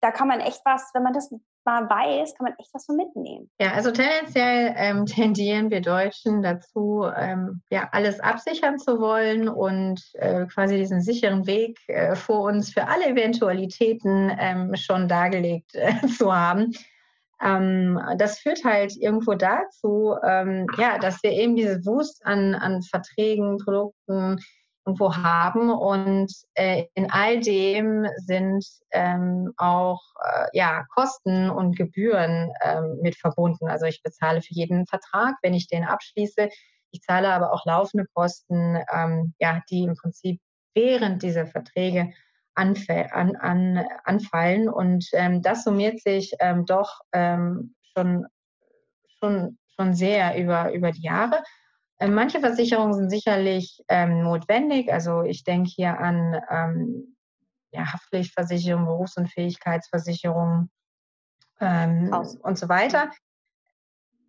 da 0.00 0.12
kann 0.12 0.28
man 0.28 0.40
echt 0.40 0.60
was, 0.64 0.90
wenn 0.94 1.02
man 1.02 1.14
das 1.14 1.34
mal 1.66 1.90
weiß, 1.90 2.34
kann 2.34 2.44
man 2.44 2.54
echt 2.58 2.72
was 2.72 2.86
von 2.86 2.96
mitnehmen. 2.96 3.50
Ja, 3.60 3.72
also 3.72 3.90
tendenziell 3.90 4.74
ähm, 4.76 5.04
tendieren 5.06 5.70
wir 5.70 5.80
Deutschen 5.80 6.42
dazu, 6.42 7.04
ähm, 7.14 7.60
ja, 7.70 7.88
alles 7.92 8.20
absichern 8.20 8.78
zu 8.78 9.00
wollen 9.00 9.48
und 9.48 10.00
äh, 10.14 10.46
quasi 10.46 10.76
diesen 10.76 11.02
sicheren 11.02 11.46
Weg 11.46 11.78
äh, 11.88 12.14
vor 12.14 12.42
uns 12.42 12.72
für 12.72 12.88
alle 12.88 13.08
Eventualitäten 13.08 14.32
ähm, 14.38 14.74
schon 14.76 15.08
dargelegt 15.08 15.74
äh, 15.74 16.06
zu 16.16 16.34
haben. 16.34 16.72
Ähm, 17.42 18.00
das 18.16 18.38
führt 18.38 18.64
halt 18.64 18.96
irgendwo 18.96 19.34
dazu, 19.34 20.14
ähm, 20.26 20.66
ja, 20.78 20.98
dass 20.98 21.22
wir 21.22 21.32
eben 21.32 21.54
diese 21.56 21.84
Wust 21.84 22.24
an, 22.24 22.54
an 22.54 22.82
Verträgen, 22.82 23.58
Produkten, 23.58 24.38
irgendwo 24.86 25.16
haben. 25.16 25.70
Und 25.70 26.32
äh, 26.54 26.84
in 26.94 27.10
all 27.10 27.40
dem 27.40 28.06
sind 28.18 28.64
ähm, 28.92 29.52
auch 29.56 30.02
äh, 30.24 30.46
ja, 30.52 30.84
Kosten 30.94 31.50
und 31.50 31.76
Gebühren 31.76 32.52
ähm, 32.62 32.98
mit 33.02 33.16
verbunden. 33.16 33.68
Also 33.68 33.86
ich 33.86 34.02
bezahle 34.02 34.40
für 34.40 34.54
jeden 34.54 34.86
Vertrag, 34.86 35.34
wenn 35.42 35.54
ich 35.54 35.66
den 35.66 35.84
abschließe. 35.84 36.48
Ich 36.92 37.02
zahle 37.02 37.32
aber 37.32 37.52
auch 37.52 37.66
laufende 37.66 38.06
Kosten, 38.14 38.78
ähm, 38.92 39.34
ja, 39.38 39.60
die 39.68 39.82
im 39.82 39.96
Prinzip 39.96 40.40
während 40.74 41.22
dieser 41.22 41.46
Verträge 41.46 42.12
an, 42.54 42.76
an, 43.36 43.84
anfallen. 44.04 44.68
Und 44.68 45.08
ähm, 45.12 45.42
das 45.42 45.64
summiert 45.64 46.00
sich 46.00 46.32
ähm, 46.38 46.64
doch 46.64 47.00
ähm, 47.12 47.74
schon, 47.92 48.26
schon, 49.18 49.58
schon 49.74 49.94
sehr 49.94 50.38
über, 50.40 50.72
über 50.72 50.92
die 50.92 51.02
Jahre. 51.02 51.42
Ähm, 51.98 52.14
manche 52.14 52.40
Versicherungen 52.40 52.94
sind 52.94 53.10
sicherlich 53.10 53.82
ähm, 53.88 54.22
notwendig. 54.22 54.92
Also 54.92 55.22
ich 55.22 55.44
denke 55.44 55.70
hier 55.74 55.98
an 55.98 56.40
ähm, 56.50 57.16
ja, 57.72 57.92
Haftpflichtversicherung, 57.92 58.84
Berufsunfähigkeitsversicherung 58.84 60.68
ähm, 61.60 62.14
und 62.42 62.58
so 62.58 62.68
weiter. 62.68 63.10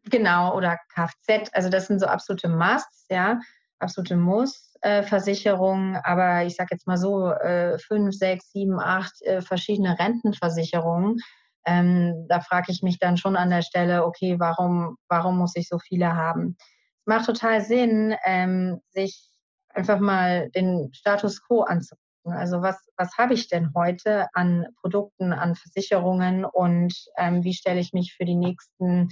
Genau, 0.09 0.55
oder 0.55 0.77
Kfz. 0.93 1.49
Also 1.51 1.69
das 1.69 1.87
sind 1.87 1.99
so 1.99 2.05
absolute 2.05 2.47
Musts, 2.47 3.05
ja, 3.09 3.39
absolute 3.79 4.15
Muss-Versicherungen. 4.15 5.95
Äh, 5.95 6.01
Aber 6.03 6.45
ich 6.45 6.55
sage 6.55 6.69
jetzt 6.71 6.87
mal 6.87 6.97
so, 6.97 7.31
äh, 7.31 7.77
fünf, 7.79 8.15
sechs, 8.15 8.51
sieben, 8.51 8.79
acht 8.79 9.21
äh, 9.23 9.41
verschiedene 9.41 9.99
Rentenversicherungen. 9.99 11.17
Ähm, 11.65 12.25
da 12.29 12.39
frage 12.39 12.71
ich 12.71 12.81
mich 12.81 12.97
dann 12.99 13.17
schon 13.17 13.35
an 13.35 13.49
der 13.49 13.61
Stelle, 13.61 14.05
okay, 14.05 14.39
warum, 14.39 14.95
warum 15.09 15.37
muss 15.37 15.55
ich 15.57 15.67
so 15.67 15.79
viele 15.79 16.15
haben? 16.15 16.55
Macht 17.07 17.25
total 17.25 17.61
Sinn, 17.61 18.15
ähm, 18.25 18.81
sich 18.89 19.29
einfach 19.69 19.99
mal 19.99 20.49
den 20.49 20.93
Status 20.93 21.41
quo 21.41 21.61
anzugucken. 21.61 22.33
Also 22.33 22.61
was, 22.61 22.77
was 22.97 23.17
habe 23.17 23.33
ich 23.33 23.47
denn 23.47 23.71
heute 23.73 24.27
an 24.33 24.67
Produkten, 24.81 25.31
an 25.31 25.55
Versicherungen 25.55 26.43
und 26.43 26.93
ähm, 27.17 27.43
wie 27.43 27.53
stelle 27.53 27.79
ich 27.79 27.93
mich 27.93 28.15
für 28.15 28.25
die 28.25 28.35
nächsten 28.35 29.09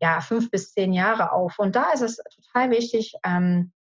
ja, 0.00 0.20
fünf 0.20 0.50
bis 0.50 0.72
zehn 0.72 0.92
Jahre 0.92 1.32
auf? 1.32 1.58
Und 1.58 1.76
da 1.76 1.92
ist 1.92 2.02
es 2.02 2.16
total 2.16 2.70
wichtig, 2.70 3.14
ähm, 3.24 3.72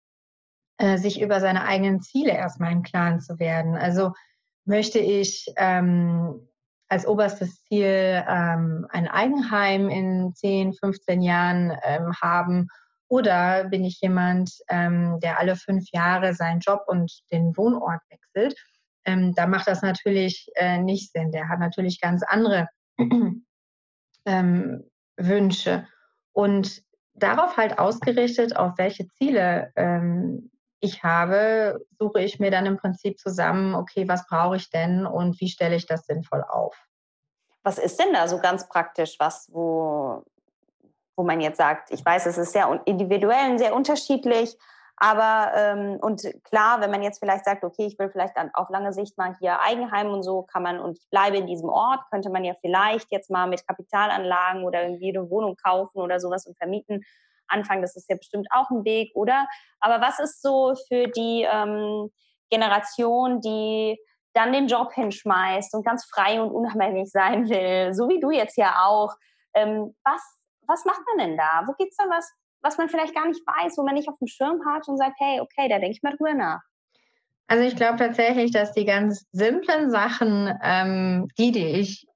äh, 0.78 0.98
sich 0.98 1.22
über 1.22 1.40
seine 1.40 1.64
eigenen 1.64 2.02
Ziele 2.02 2.32
erstmal 2.32 2.72
im 2.72 2.82
Klaren 2.82 3.20
zu 3.20 3.38
werden. 3.38 3.76
Also 3.76 4.12
möchte 4.66 4.98
ich 4.98 5.46
ähm, 5.56 6.46
als 6.88 7.06
oberstes 7.06 7.62
Ziel 7.64 8.24
ähm, 8.28 8.86
ein 8.90 9.08
Eigenheim 9.08 9.88
in 9.88 10.34
10, 10.34 10.74
15 10.74 11.22
Jahren 11.22 11.72
ähm, 11.82 12.12
haben 12.20 12.68
oder 13.08 13.64
bin 13.64 13.84
ich 13.84 14.00
jemand, 14.00 14.52
ähm, 14.68 15.18
der 15.20 15.38
alle 15.38 15.56
fünf 15.56 15.90
Jahre 15.92 16.34
seinen 16.34 16.60
Job 16.60 16.82
und 16.86 17.12
den 17.30 17.56
Wohnort 17.56 18.00
wechselt? 18.10 18.56
Ähm, 19.04 19.34
da 19.34 19.46
macht 19.46 19.68
das 19.68 19.82
natürlich 19.82 20.48
äh, 20.56 20.78
nicht 20.78 21.12
Sinn. 21.12 21.30
Der 21.30 21.48
hat 21.48 21.60
natürlich 21.60 22.00
ganz 22.00 22.22
andere 22.24 22.68
ähm, 24.26 24.90
Wünsche. 25.16 25.86
Und 26.32 26.82
darauf 27.14 27.56
halt 27.56 27.78
ausgerichtet, 27.78 28.56
auf 28.56 28.72
welche 28.76 29.08
Ziele 29.08 29.72
ähm, 29.76 30.50
ich 30.80 31.02
habe, 31.02 31.80
suche 31.98 32.20
ich 32.20 32.38
mir 32.38 32.50
dann 32.50 32.66
im 32.66 32.76
Prinzip 32.76 33.18
zusammen, 33.18 33.74
okay, 33.74 34.08
was 34.08 34.26
brauche 34.26 34.56
ich 34.56 34.70
denn 34.70 35.06
und 35.06 35.40
wie 35.40 35.48
stelle 35.48 35.76
ich 35.76 35.86
das 35.86 36.06
sinnvoll 36.06 36.42
auf? 36.42 36.76
Was 37.62 37.78
ist 37.78 37.98
denn 37.98 38.12
da 38.12 38.28
so 38.28 38.38
ganz 38.38 38.68
praktisch, 38.68 39.16
was, 39.18 39.48
wo, 39.50 40.22
wo 41.16 41.24
man 41.24 41.40
jetzt 41.40 41.56
sagt, 41.56 41.90
ich 41.90 42.04
weiß, 42.04 42.26
es 42.26 42.38
ist 42.38 42.52
sehr 42.52 42.80
individuell 42.84 43.50
und 43.50 43.58
sehr 43.58 43.74
unterschiedlich, 43.74 44.56
aber 44.98 45.52
ähm, 45.54 45.98
und 46.00 46.22
klar, 46.44 46.80
wenn 46.80 46.90
man 46.90 47.02
jetzt 47.02 47.18
vielleicht 47.18 47.44
sagt, 47.44 47.64
okay, 47.64 47.86
ich 47.86 47.98
will 47.98 48.08
vielleicht 48.08 48.36
dann 48.36 48.50
auf 48.54 48.70
lange 48.70 48.94
Sicht 48.94 49.18
mal 49.18 49.36
hier 49.38 49.60
Eigenheim 49.60 50.08
und 50.08 50.22
so, 50.22 50.42
kann 50.42 50.62
man 50.62 50.80
und 50.80 50.98
ich 50.98 51.10
bleibe 51.10 51.36
in 51.36 51.46
diesem 51.46 51.68
Ort, 51.68 52.00
könnte 52.10 52.30
man 52.30 52.44
ja 52.44 52.54
vielleicht 52.62 53.12
jetzt 53.12 53.30
mal 53.30 53.46
mit 53.46 53.66
Kapitalanlagen 53.66 54.64
oder 54.64 54.84
irgendwie 54.84 55.14
eine 55.14 55.28
Wohnung 55.28 55.56
kaufen 55.62 55.98
oder 55.98 56.18
sowas 56.18 56.46
und 56.46 56.56
vermieten 56.56 57.04
anfangen. 57.46 57.82
Das 57.82 57.94
ist 57.94 58.08
ja 58.08 58.16
bestimmt 58.16 58.48
auch 58.50 58.70
ein 58.70 58.84
Weg, 58.84 59.12
oder? 59.14 59.46
Aber 59.80 60.00
was 60.00 60.18
ist 60.18 60.40
so 60.40 60.74
für 60.88 61.08
die 61.08 61.46
ähm, 61.50 62.10
Generation, 62.48 63.42
die 63.42 63.98
dann 64.32 64.52
den 64.52 64.66
Job 64.66 64.94
hinschmeißt 64.94 65.74
und 65.74 65.84
ganz 65.84 66.06
frei 66.06 66.40
und 66.40 66.50
unabhängig 66.50 67.10
sein 67.10 67.48
will, 67.50 67.92
so 67.92 68.08
wie 68.08 68.20
du 68.20 68.30
jetzt 68.30 68.56
ja 68.56 68.86
auch? 68.86 69.14
Ähm, 69.54 69.94
was 70.04 70.22
was 70.66 70.84
macht 70.84 71.00
man 71.06 71.26
denn 71.26 71.36
da? 71.36 71.62
Wo 71.66 71.72
gibt 71.72 71.90
es 71.92 71.96
da 71.96 72.04
was, 72.08 72.30
was 72.62 72.78
man 72.78 72.88
vielleicht 72.88 73.14
gar 73.14 73.26
nicht 73.26 73.40
weiß, 73.46 73.76
wo 73.76 73.84
man 73.84 73.94
nicht 73.94 74.08
auf 74.08 74.18
dem 74.18 74.28
Schirm 74.28 74.60
hat 74.66 74.88
und 74.88 74.98
sagt, 74.98 75.16
hey, 75.18 75.40
okay, 75.40 75.68
da 75.68 75.78
denke 75.78 75.96
ich 75.96 76.02
mal 76.02 76.16
drüber 76.16 76.34
nach? 76.34 76.60
Also 77.48 77.64
ich 77.64 77.76
glaube 77.76 77.98
tatsächlich, 77.98 78.50
dass 78.50 78.72
die 78.72 78.84
ganz 78.84 79.26
simplen 79.30 79.90
Sachen, 79.90 80.52
ähm, 80.62 81.28
die, 81.38 81.52
die 81.52 81.66
ich 81.66 82.06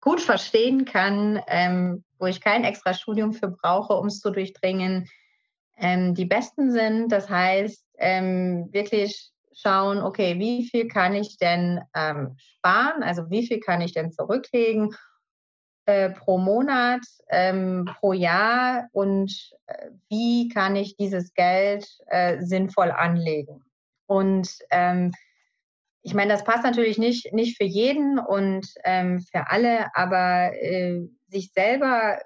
gut 0.00 0.20
verstehen 0.20 0.86
kann, 0.86 1.42
ähm, 1.46 2.04
wo 2.18 2.26
ich 2.26 2.40
kein 2.40 2.64
extra 2.64 2.94
Studium 2.94 3.32
für 3.32 3.48
brauche, 3.48 3.94
um 3.94 4.06
es 4.06 4.20
zu 4.20 4.30
durchdringen, 4.30 5.08
ähm, 5.76 6.14
die 6.14 6.24
besten 6.24 6.70
sind. 6.72 7.10
Das 7.12 7.28
heißt, 7.28 7.84
ähm, 7.98 8.68
wirklich 8.72 9.30
schauen, 9.54 10.02
okay, 10.02 10.38
wie 10.38 10.66
viel 10.66 10.88
kann 10.88 11.14
ich 11.14 11.36
denn 11.36 11.80
ähm, 11.94 12.36
sparen? 12.38 13.02
Also 13.02 13.28
wie 13.28 13.46
viel 13.46 13.60
kann 13.60 13.82
ich 13.82 13.92
denn 13.92 14.12
zurücklegen? 14.12 14.94
Äh, 15.90 16.10
pro 16.10 16.38
Monat, 16.38 17.00
ähm, 17.30 17.84
pro 17.98 18.12
Jahr 18.12 18.88
und 18.92 19.50
äh, 19.66 19.88
wie 20.08 20.48
kann 20.48 20.76
ich 20.76 20.96
dieses 20.96 21.34
Geld 21.34 21.84
äh, 22.06 22.40
sinnvoll 22.40 22.92
anlegen. 22.92 23.64
Und 24.06 24.48
ähm, 24.70 25.10
ich 26.02 26.14
meine, 26.14 26.32
das 26.32 26.44
passt 26.44 26.62
natürlich 26.62 26.96
nicht, 26.96 27.32
nicht 27.32 27.56
für 27.56 27.64
jeden 27.64 28.20
und 28.20 28.68
ähm, 28.84 29.18
für 29.18 29.50
alle, 29.50 29.86
aber 29.96 30.52
äh, 30.62 31.00
sich 31.26 31.52
selber 31.52 32.20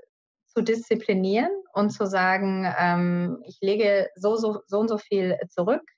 zu 0.47 0.61
disziplinieren 0.61 1.51
und 1.73 1.89
zu 1.89 2.05
sagen, 2.05 2.71
ähm, 2.79 3.43
ich 3.47 3.57
lege 3.63 4.11
so, 4.15 4.37
so, 4.37 4.61
so 4.67 4.81
und 4.81 4.89
so 4.89 4.99
viel 4.99 5.39
zurück. 5.49 5.89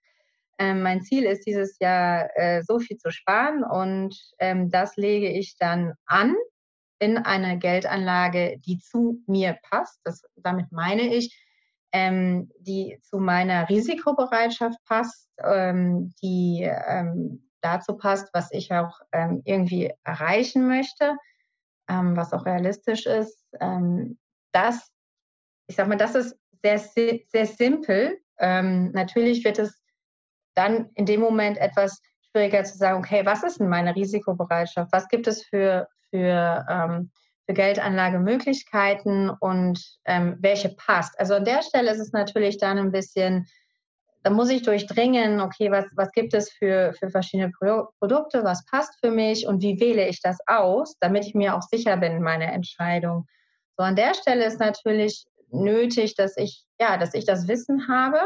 Ähm, 0.59 0.83
mein 0.83 1.02
Ziel 1.02 1.24
ist 1.24 1.44
dieses 1.46 1.81
Jahr 1.81 2.31
äh, 2.37 2.62
so 2.62 2.79
viel 2.79 2.96
zu 2.96 3.11
sparen 3.11 3.64
und 3.64 4.16
ähm, 4.38 4.70
das 4.70 4.96
lege 4.96 5.29
ich 5.29 5.57
dann 5.59 5.94
an 6.07 6.37
in 6.98 7.18
eine 7.18 7.59
Geldanlage, 7.59 8.59
die 8.59 8.78
zu 8.78 9.22
mir 9.26 9.59
passt. 9.62 10.00
Das, 10.04 10.22
damit 10.37 10.72
meine 10.72 11.14
ich, 11.14 11.37
ähm, 11.92 12.50
die 12.59 12.98
zu 13.02 13.18
meiner 13.18 13.68
Risikobereitschaft 13.68 14.78
passt, 14.85 15.28
ähm, 15.42 16.14
die 16.22 16.62
ähm, 16.62 17.48
dazu 17.61 17.96
passt, 17.96 18.28
was 18.32 18.50
ich 18.52 18.72
auch 18.72 19.00
ähm, 19.12 19.42
irgendwie 19.44 19.92
erreichen 20.04 20.68
möchte, 20.68 21.16
ähm, 21.88 22.16
was 22.16 22.32
auch 22.32 22.46
realistisch 22.46 23.06
ist. 23.06 23.44
Das, 24.52 24.90
ich 25.66 25.76
sag 25.76 25.88
mal, 25.88 25.96
das 25.96 26.14
ist 26.14 26.37
sehr, 26.62 26.78
sehr 26.78 27.46
simpel. 27.46 28.18
natürlich 28.38 29.44
wird 29.44 29.59
es 29.59 29.82
dann 30.54 30.90
in 30.94 31.06
dem 31.06 31.20
Moment 31.20 31.59
etwas 31.59 32.00
schwieriger 32.30 32.64
zu 32.64 32.76
sagen, 32.76 32.98
okay, 32.98 33.24
was 33.24 33.42
ist 33.42 33.61
denn 33.61 33.68
meine 33.68 33.94
Risikobereitschaft? 33.94 34.92
Was 34.92 35.09
gibt 35.09 35.26
es 35.26 35.44
für 35.44 35.88
für, 36.16 36.64
ähm, 36.68 37.11
für 37.44 37.52
Geldanlagemöglichkeiten 37.52 39.31
und 39.31 39.79
ähm, 40.07 40.37
welche 40.40 40.70
passt. 40.70 41.18
Also 41.20 41.35
an 41.35 41.44
der 41.44 41.62
Stelle 41.62 41.90
ist 41.90 42.00
es 42.00 42.12
natürlich 42.12 42.59
dann 42.59 42.79
ein 42.79 42.90
bisschen, 42.90 43.46
da 44.22 44.31
muss 44.31 44.50
ich 44.50 44.62
durchdringen, 44.62 45.40
okay, 45.40 45.70
was, 45.70 45.85
was 45.94 46.11
gibt 46.12 46.33
es 46.33 46.50
für, 46.50 46.94
für 46.98 47.11
verschiedene 47.11 47.52
Pro 47.52 47.88
Produkte, 48.00 48.42
was 48.44 48.64
passt 48.64 48.98
für 49.00 49.11
mich 49.11 49.46
und 49.46 49.62
wie 49.62 49.79
wähle 49.79 50.09
ich 50.09 50.22
das 50.22 50.38
aus, 50.46 50.96
damit 51.00 51.26
ich 51.26 51.35
mir 51.35 51.55
auch 51.55 51.62
sicher 51.62 51.96
bin 51.98 52.12
in 52.12 52.22
meiner 52.22 52.52
Entscheidung. 52.52 53.26
So 53.76 53.85
an 53.85 53.94
der 53.94 54.14
Stelle 54.14 54.46
ist 54.46 54.59
natürlich 54.59 55.26
nötig, 55.50 56.14
dass 56.16 56.37
ich, 56.38 56.64
ja, 56.81 56.96
dass 56.96 57.14
ich 57.14 57.26
das 57.26 57.46
Wissen 57.46 57.88
habe, 57.88 58.20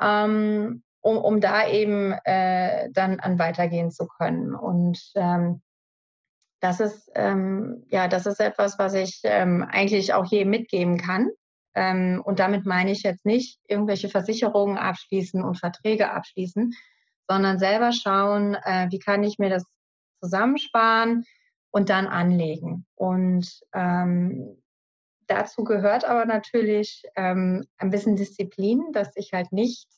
ähm, 0.00 0.82
um, 1.00 1.16
um 1.16 1.40
da 1.40 1.66
eben 1.66 2.12
äh, 2.24 2.90
dann 2.92 3.18
an 3.18 3.38
weitergehen 3.38 3.90
zu 3.90 4.06
können. 4.06 4.54
Und 4.54 5.00
ähm, 5.14 5.62
das 6.60 6.80
ist, 6.80 7.10
ähm, 7.14 7.84
ja, 7.88 8.08
das 8.08 8.26
ist 8.26 8.40
etwas, 8.40 8.78
was 8.78 8.94
ich 8.94 9.20
ähm, 9.24 9.64
eigentlich 9.68 10.12
auch 10.14 10.26
jedem 10.26 10.50
mitgeben 10.50 10.98
kann. 10.98 11.30
Ähm, 11.74 12.20
und 12.24 12.40
damit 12.40 12.66
meine 12.66 12.90
ich 12.90 13.02
jetzt 13.02 13.24
nicht 13.24 13.60
irgendwelche 13.68 14.08
Versicherungen 14.08 14.78
abschließen 14.78 15.44
und 15.44 15.58
Verträge 15.58 16.10
abschließen, 16.10 16.72
sondern 17.28 17.58
selber 17.58 17.92
schauen, 17.92 18.54
äh, 18.54 18.88
wie 18.90 18.98
kann 18.98 19.22
ich 19.22 19.38
mir 19.38 19.50
das 19.50 19.64
zusammensparen 20.20 21.24
und 21.70 21.90
dann 21.90 22.06
anlegen. 22.06 22.86
Und 22.96 23.60
ähm, 23.72 24.60
dazu 25.26 25.62
gehört 25.62 26.04
aber 26.04 26.24
natürlich 26.24 27.04
ähm, 27.14 27.64
ein 27.76 27.90
bisschen 27.90 28.16
Disziplin, 28.16 28.92
dass 28.92 29.14
ich 29.16 29.32
halt 29.32 29.52
nicht 29.52 29.88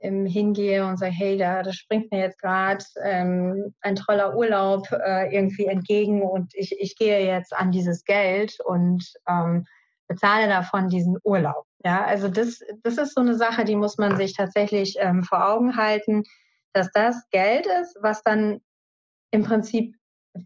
ähm, 0.00 0.26
hingehe 0.26 0.86
und 0.86 0.98
sage, 0.98 1.12
hey, 1.12 1.36
da 1.36 1.62
das 1.62 1.76
springt 1.76 2.10
mir 2.10 2.20
jetzt 2.20 2.40
gerade 2.40 2.84
ähm, 3.02 3.74
ein 3.80 3.96
toller 3.96 4.36
Urlaub 4.36 4.90
äh, 4.92 5.34
irgendwie 5.34 5.66
entgegen 5.66 6.22
und 6.22 6.52
ich, 6.54 6.78
ich 6.80 6.96
gehe 6.96 7.26
jetzt 7.26 7.54
an 7.54 7.70
dieses 7.70 8.04
Geld 8.04 8.58
und 8.64 9.04
ähm, 9.28 9.66
bezahle 10.08 10.48
davon 10.48 10.88
diesen 10.88 11.18
Urlaub. 11.22 11.64
Ja, 11.84 12.04
also 12.04 12.28
das, 12.28 12.60
das 12.82 12.98
ist 12.98 13.14
so 13.14 13.20
eine 13.20 13.36
Sache, 13.36 13.64
die 13.64 13.76
muss 13.76 13.98
man 13.98 14.16
sich 14.16 14.34
tatsächlich 14.34 14.96
ähm, 14.98 15.22
vor 15.22 15.48
Augen 15.48 15.76
halten, 15.76 16.24
dass 16.72 16.90
das 16.92 17.28
Geld 17.30 17.66
ist, 17.66 17.96
was 18.00 18.22
dann 18.22 18.60
im 19.30 19.44
Prinzip 19.44 19.94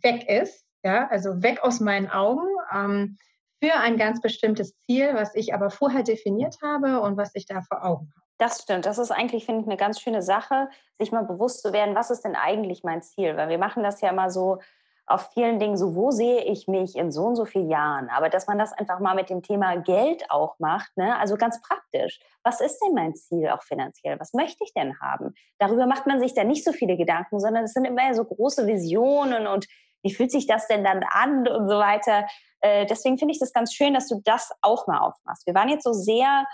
weg 0.03 0.29
ist, 0.29 0.65
ja, 0.85 1.09
also 1.09 1.43
weg 1.43 1.63
aus 1.63 1.81
meinen 1.81 2.09
Augen 2.09 2.47
ähm, 2.75 3.17
für 3.63 3.75
ein 3.75 3.97
ganz 3.97 4.21
bestimmtes 4.21 4.77
Ziel, 4.81 5.15
was 5.15 5.35
ich 5.35 5.55
aber 5.55 5.71
vorher 5.71 6.03
definiert 6.03 6.57
habe 6.63 7.01
und 7.01 7.17
was 7.17 7.31
ich 7.35 7.47
da 7.47 7.61
vor 7.63 7.85
Augen 7.85 8.13
habe. 8.17 8.27
Das 8.43 8.61
stimmt. 8.61 8.87
Das 8.87 8.99
ist 8.99 9.13
eigentlich, 9.13 9.47
finde 9.47 9.61
ich, 9.61 9.69
eine 9.69 9.77
ganz 9.77 10.01
schöne 10.01 10.21
Sache, 10.21 10.69
sich 10.99 11.13
mal 11.13 11.23
bewusst 11.23 11.63
zu 11.63 11.73
werden, 11.73 11.95
was 11.95 12.11
ist 12.11 12.23
denn 12.23 12.35
eigentlich 12.35 12.83
mein 12.83 13.01
Ziel? 13.01 13.37
Weil 13.37 13.49
wir 13.49 13.59
machen 13.59 13.85
das 13.85 14.01
ja 14.01 14.11
immer 14.11 14.31
so, 14.31 14.59
auf 15.07 15.31
vielen 15.33 15.61
Dingen 15.61 15.77
so, 15.77 15.95
wo 15.95 16.11
sehe 16.11 16.43
ich 16.43 16.67
mich 16.67 16.97
in 16.97 17.13
so 17.13 17.23
und 17.23 17.37
so 17.37 17.45
vielen 17.45 17.71
Jahren? 17.71 18.09
Aber 18.09 18.31
dass 18.31 18.49
man 18.49 18.59
das 18.59 18.73
einfach 18.73 18.99
mal 18.99 19.15
mit 19.15 19.31
dem 19.31 19.45
Thema 19.45 19.77
Geld 19.77 20.29
auch 20.29 20.59
macht, 20.59 20.97
ne? 20.97 21.17
also 21.21 21.37
ganz 21.37 21.63
praktisch. 21.63 22.19
Was 22.43 22.61
ist 22.61 22.81
denn 22.81 22.95
mein 22.95 23.15
Ziel 23.15 23.49
auch 23.49 23.63
finanziell? 23.63 24.19
Was 24.19 24.33
möchte 24.33 24.65
ich 24.65 24.75
denn 24.75 24.99
haben? 24.99 25.35
Darüber 25.61 25.87
macht 25.87 26.09
man 26.09 26.19
sich 26.19 26.35
dann 26.35 26.49
nicht 26.49 26.65
so 26.65 26.73
viele 26.73 26.97
Gedanken, 26.97 27.39
sondern 27.39 27.63
es 27.63 27.75
sind 27.75 27.85
immer 27.85 28.13
so 28.13 28.25
große 28.25 28.67
Visionen 28.67 29.47
und 29.47 29.69
wie 30.03 30.13
fühlt 30.13 30.33
sich 30.33 30.49
das 30.49 30.67
denn 30.67 30.83
dann 30.83 31.05
an 31.11 31.47
und 31.47 31.69
so 31.69 31.79
weiter. 31.79 32.27
Äh, 32.61 32.87
deswegen 32.87 33.19
finde 33.19 33.35
ich 33.35 33.39
das 33.39 33.53
ganz 33.53 33.73
schön, 33.73 33.95
dass 33.95 34.09
du 34.09 34.21
das 34.25 34.51
auch 34.63 34.89
mal 34.89 34.99
aufmachst. 34.99 35.47
Wir 35.47 35.55
waren 35.55 35.69
jetzt 35.69 35.85
so 35.85 35.93
sehr 35.93 36.45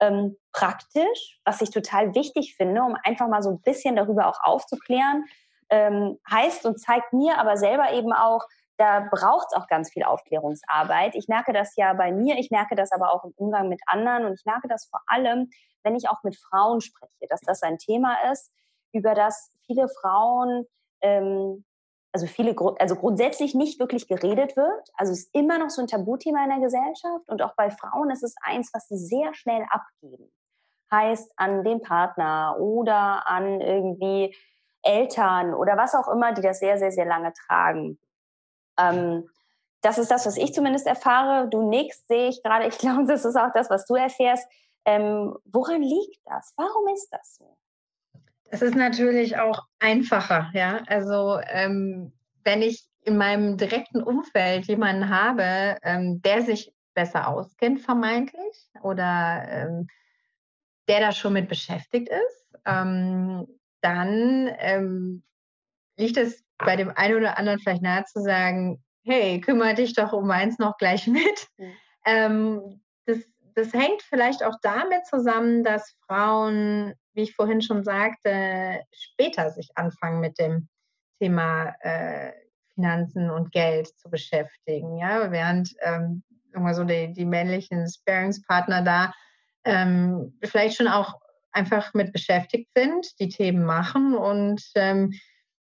ähm, 0.00 0.36
praktisch, 0.52 1.40
was 1.44 1.60
ich 1.60 1.70
total 1.70 2.14
wichtig 2.14 2.54
finde, 2.56 2.82
um 2.82 2.96
einfach 3.04 3.28
mal 3.28 3.42
so 3.42 3.50
ein 3.50 3.60
bisschen 3.60 3.96
darüber 3.96 4.28
auch 4.28 4.40
aufzuklären. 4.42 5.24
Ähm, 5.68 6.18
heißt 6.30 6.64
und 6.64 6.80
zeigt 6.80 7.12
mir 7.12 7.38
aber 7.38 7.56
selber 7.56 7.92
eben 7.92 8.12
auch, 8.12 8.46
da 8.76 9.08
braucht 9.10 9.48
es 9.50 9.56
auch 9.56 9.66
ganz 9.66 9.90
viel 9.90 10.04
Aufklärungsarbeit. 10.04 11.14
Ich 11.14 11.28
merke 11.28 11.52
das 11.52 11.74
ja 11.76 11.92
bei 11.94 12.12
mir, 12.12 12.38
ich 12.38 12.50
merke 12.50 12.76
das 12.76 12.92
aber 12.92 13.12
auch 13.12 13.24
im 13.24 13.32
Umgang 13.36 13.68
mit 13.68 13.80
anderen 13.86 14.26
und 14.26 14.34
ich 14.34 14.44
merke 14.44 14.68
das 14.68 14.86
vor 14.86 15.00
allem, 15.06 15.50
wenn 15.82 15.96
ich 15.96 16.08
auch 16.08 16.22
mit 16.22 16.36
Frauen 16.36 16.80
spreche, 16.80 17.26
dass 17.28 17.40
das 17.40 17.62
ein 17.62 17.78
Thema 17.78 18.16
ist, 18.30 18.52
über 18.92 19.14
das 19.14 19.50
viele 19.66 19.88
Frauen 19.88 20.66
ähm, 21.00 21.64
also 22.12 22.26
viele, 22.26 22.54
also 22.78 22.96
grundsätzlich 22.96 23.54
nicht 23.54 23.78
wirklich 23.78 24.08
geredet 24.08 24.56
wird. 24.56 24.90
Also 24.94 25.12
es 25.12 25.24
ist 25.24 25.34
immer 25.34 25.58
noch 25.58 25.70
so 25.70 25.82
ein 25.82 25.86
Tabuthema 25.86 26.44
in 26.44 26.50
der 26.50 26.60
Gesellschaft 26.60 27.28
und 27.28 27.42
auch 27.42 27.54
bei 27.56 27.70
Frauen 27.70 28.10
ist 28.10 28.22
es 28.22 28.34
eins, 28.42 28.70
was 28.72 28.88
sie 28.88 28.98
sehr 28.98 29.34
schnell 29.34 29.64
abgeben. 29.70 30.32
Heißt 30.90 31.32
an 31.36 31.64
den 31.64 31.82
Partner 31.82 32.56
oder 32.58 33.28
an 33.28 33.60
irgendwie 33.60 34.34
Eltern 34.82 35.52
oder 35.52 35.76
was 35.76 35.94
auch 35.94 36.08
immer, 36.08 36.32
die 36.32 36.42
das 36.42 36.60
sehr, 36.60 36.78
sehr, 36.78 36.92
sehr 36.92 37.06
lange 37.06 37.32
tragen. 37.32 37.98
Ähm, 38.78 39.28
das 39.82 39.98
ist 39.98 40.10
das, 40.10 40.26
was 40.26 40.36
ich 40.36 40.54
zumindest 40.54 40.86
erfahre. 40.86 41.48
Du 41.48 41.68
nix, 41.68 42.06
sehe 42.06 42.28
ich 42.28 42.42
gerade. 42.42 42.66
Ich 42.66 42.78
glaube, 42.78 43.04
das 43.06 43.24
ist 43.24 43.36
auch 43.36 43.52
das, 43.52 43.70
was 43.70 43.86
du 43.86 43.94
erfährst. 43.94 44.48
Ähm, 44.84 45.36
woran 45.44 45.82
liegt 45.82 46.20
das? 46.24 46.52
Warum 46.56 46.86
ist 46.88 47.08
das 47.10 47.36
so? 47.36 47.56
Es 48.50 48.62
ist 48.62 48.74
natürlich 48.74 49.38
auch 49.38 49.62
einfacher, 49.78 50.50
ja. 50.54 50.82
Also 50.86 51.40
ähm, 51.48 52.12
wenn 52.44 52.62
ich 52.62 52.86
in 53.02 53.16
meinem 53.16 53.56
direkten 53.56 54.02
Umfeld 54.02 54.66
jemanden 54.66 55.08
habe, 55.08 55.78
ähm, 55.82 56.20
der 56.22 56.42
sich 56.42 56.72
besser 56.94 57.28
auskennt, 57.28 57.80
vermeintlich, 57.80 58.70
oder 58.82 59.46
ähm, 59.48 59.86
der 60.88 61.00
da 61.00 61.12
schon 61.12 61.34
mit 61.34 61.48
beschäftigt 61.48 62.08
ist, 62.08 62.58
ähm, 62.64 63.46
dann 63.80 64.50
ähm, 64.58 65.22
liegt 65.96 66.16
es 66.16 66.44
bei 66.58 66.76
dem 66.76 66.90
einen 66.90 67.16
oder 67.16 67.38
anderen 67.38 67.58
vielleicht 67.58 67.82
nahe 67.82 68.04
zu 68.04 68.20
sagen, 68.20 68.82
hey, 69.04 69.40
kümmere 69.40 69.74
dich 69.74 69.94
doch 69.94 70.12
um 70.12 70.26
meins 70.26 70.58
noch 70.58 70.76
gleich 70.78 71.06
mit. 71.06 71.48
Mhm. 71.58 72.82
das, 73.04 73.18
das 73.54 73.72
hängt 73.72 74.02
vielleicht 74.02 74.42
auch 74.42 74.56
damit 74.62 75.06
zusammen, 75.06 75.64
dass 75.64 75.96
Frauen 76.06 76.94
wie 77.16 77.22
ich 77.22 77.34
vorhin 77.34 77.62
schon 77.62 77.82
sagte, 77.82 78.80
später 78.92 79.50
sich 79.50 79.70
anfangen 79.74 80.20
mit 80.20 80.38
dem 80.38 80.68
Thema 81.18 81.74
äh, 81.80 82.32
Finanzen 82.74 83.30
und 83.30 83.52
Geld 83.52 83.88
zu 83.98 84.10
beschäftigen. 84.10 84.98
Ja? 84.98 85.32
Während 85.32 85.74
ähm, 85.80 86.22
so 86.72 86.84
die, 86.84 87.12
die 87.12 87.24
männlichen 87.24 87.88
Sparingspartner 87.88 88.82
da 88.82 89.14
ähm, 89.64 90.38
vielleicht 90.44 90.76
schon 90.76 90.88
auch 90.88 91.14
einfach 91.52 91.94
mit 91.94 92.12
beschäftigt 92.12 92.70
sind, 92.76 93.18
die 93.18 93.30
Themen 93.30 93.64
machen. 93.64 94.14
Und 94.14 94.62
ähm, 94.74 95.12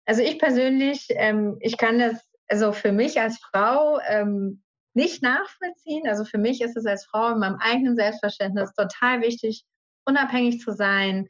also 0.06 0.22
ich 0.22 0.40
persönlich, 0.40 1.08
ähm, 1.10 1.58
ich 1.60 1.78
kann 1.78 2.00
das 2.00 2.26
also 2.48 2.72
für 2.72 2.92
mich 2.92 3.20
als 3.20 3.38
Frau 3.40 4.00
ähm, 4.08 4.64
nicht 4.94 5.22
nachvollziehen. 5.24 6.08
Also 6.08 6.24
für 6.24 6.38
mich 6.38 6.62
ist 6.62 6.78
es 6.78 6.86
als 6.86 7.06
Frau 7.06 7.34
in 7.34 7.40
meinem 7.40 7.58
eigenen 7.60 7.96
Selbstverständnis 7.96 8.74
total 8.74 9.22
wichtig, 9.22 9.66
unabhängig 10.06 10.60
zu 10.60 10.72
sein. 10.72 11.28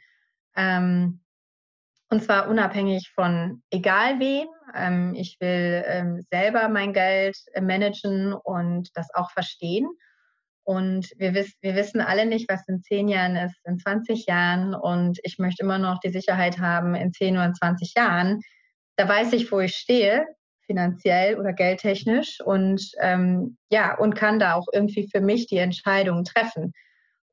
Ähm, 0.55 1.21
und 2.09 2.23
zwar 2.23 2.47
unabhängig 2.47 3.11
von 3.15 3.63
egal 3.71 4.19
wem. 4.19 4.47
Ähm, 4.75 5.15
ich 5.15 5.37
will 5.39 5.83
ähm, 5.87 6.21
selber 6.29 6.69
mein 6.69 6.93
Geld 6.93 7.35
äh, 7.53 7.61
managen 7.61 8.33
und 8.33 8.89
das 8.93 9.07
auch 9.15 9.31
verstehen. 9.31 9.87
Und 10.65 11.11
wir, 11.17 11.33
wiss, 11.33 11.53
wir 11.61 11.75
wissen 11.75 12.01
alle 12.01 12.25
nicht, 12.25 12.49
was 12.49 12.67
in 12.67 12.81
zehn 12.83 13.07
Jahren 13.07 13.35
ist, 13.35 13.55
in 13.65 13.79
20 13.79 14.27
Jahren. 14.27 14.75
Und 14.75 15.19
ich 15.23 15.39
möchte 15.39 15.63
immer 15.63 15.77
noch 15.77 15.99
die 15.99 16.11
Sicherheit 16.11 16.59
haben, 16.59 16.95
in 16.95 17.11
10 17.11 17.35
oder 17.35 17.51
20 17.51 17.93
Jahren, 17.95 18.41
da 18.95 19.07
weiß 19.09 19.33
ich, 19.33 19.51
wo 19.51 19.59
ich 19.59 19.75
stehe, 19.75 20.27
finanziell 20.65 21.39
oder 21.39 21.51
geldtechnisch. 21.51 22.39
Und 22.41 22.91
ähm, 22.99 23.57
ja, 23.69 23.97
und 23.97 24.15
kann 24.15 24.39
da 24.39 24.53
auch 24.53 24.67
irgendwie 24.71 25.09
für 25.11 25.19
mich 25.19 25.47
die 25.47 25.57
Entscheidungen 25.57 26.23
treffen. 26.23 26.73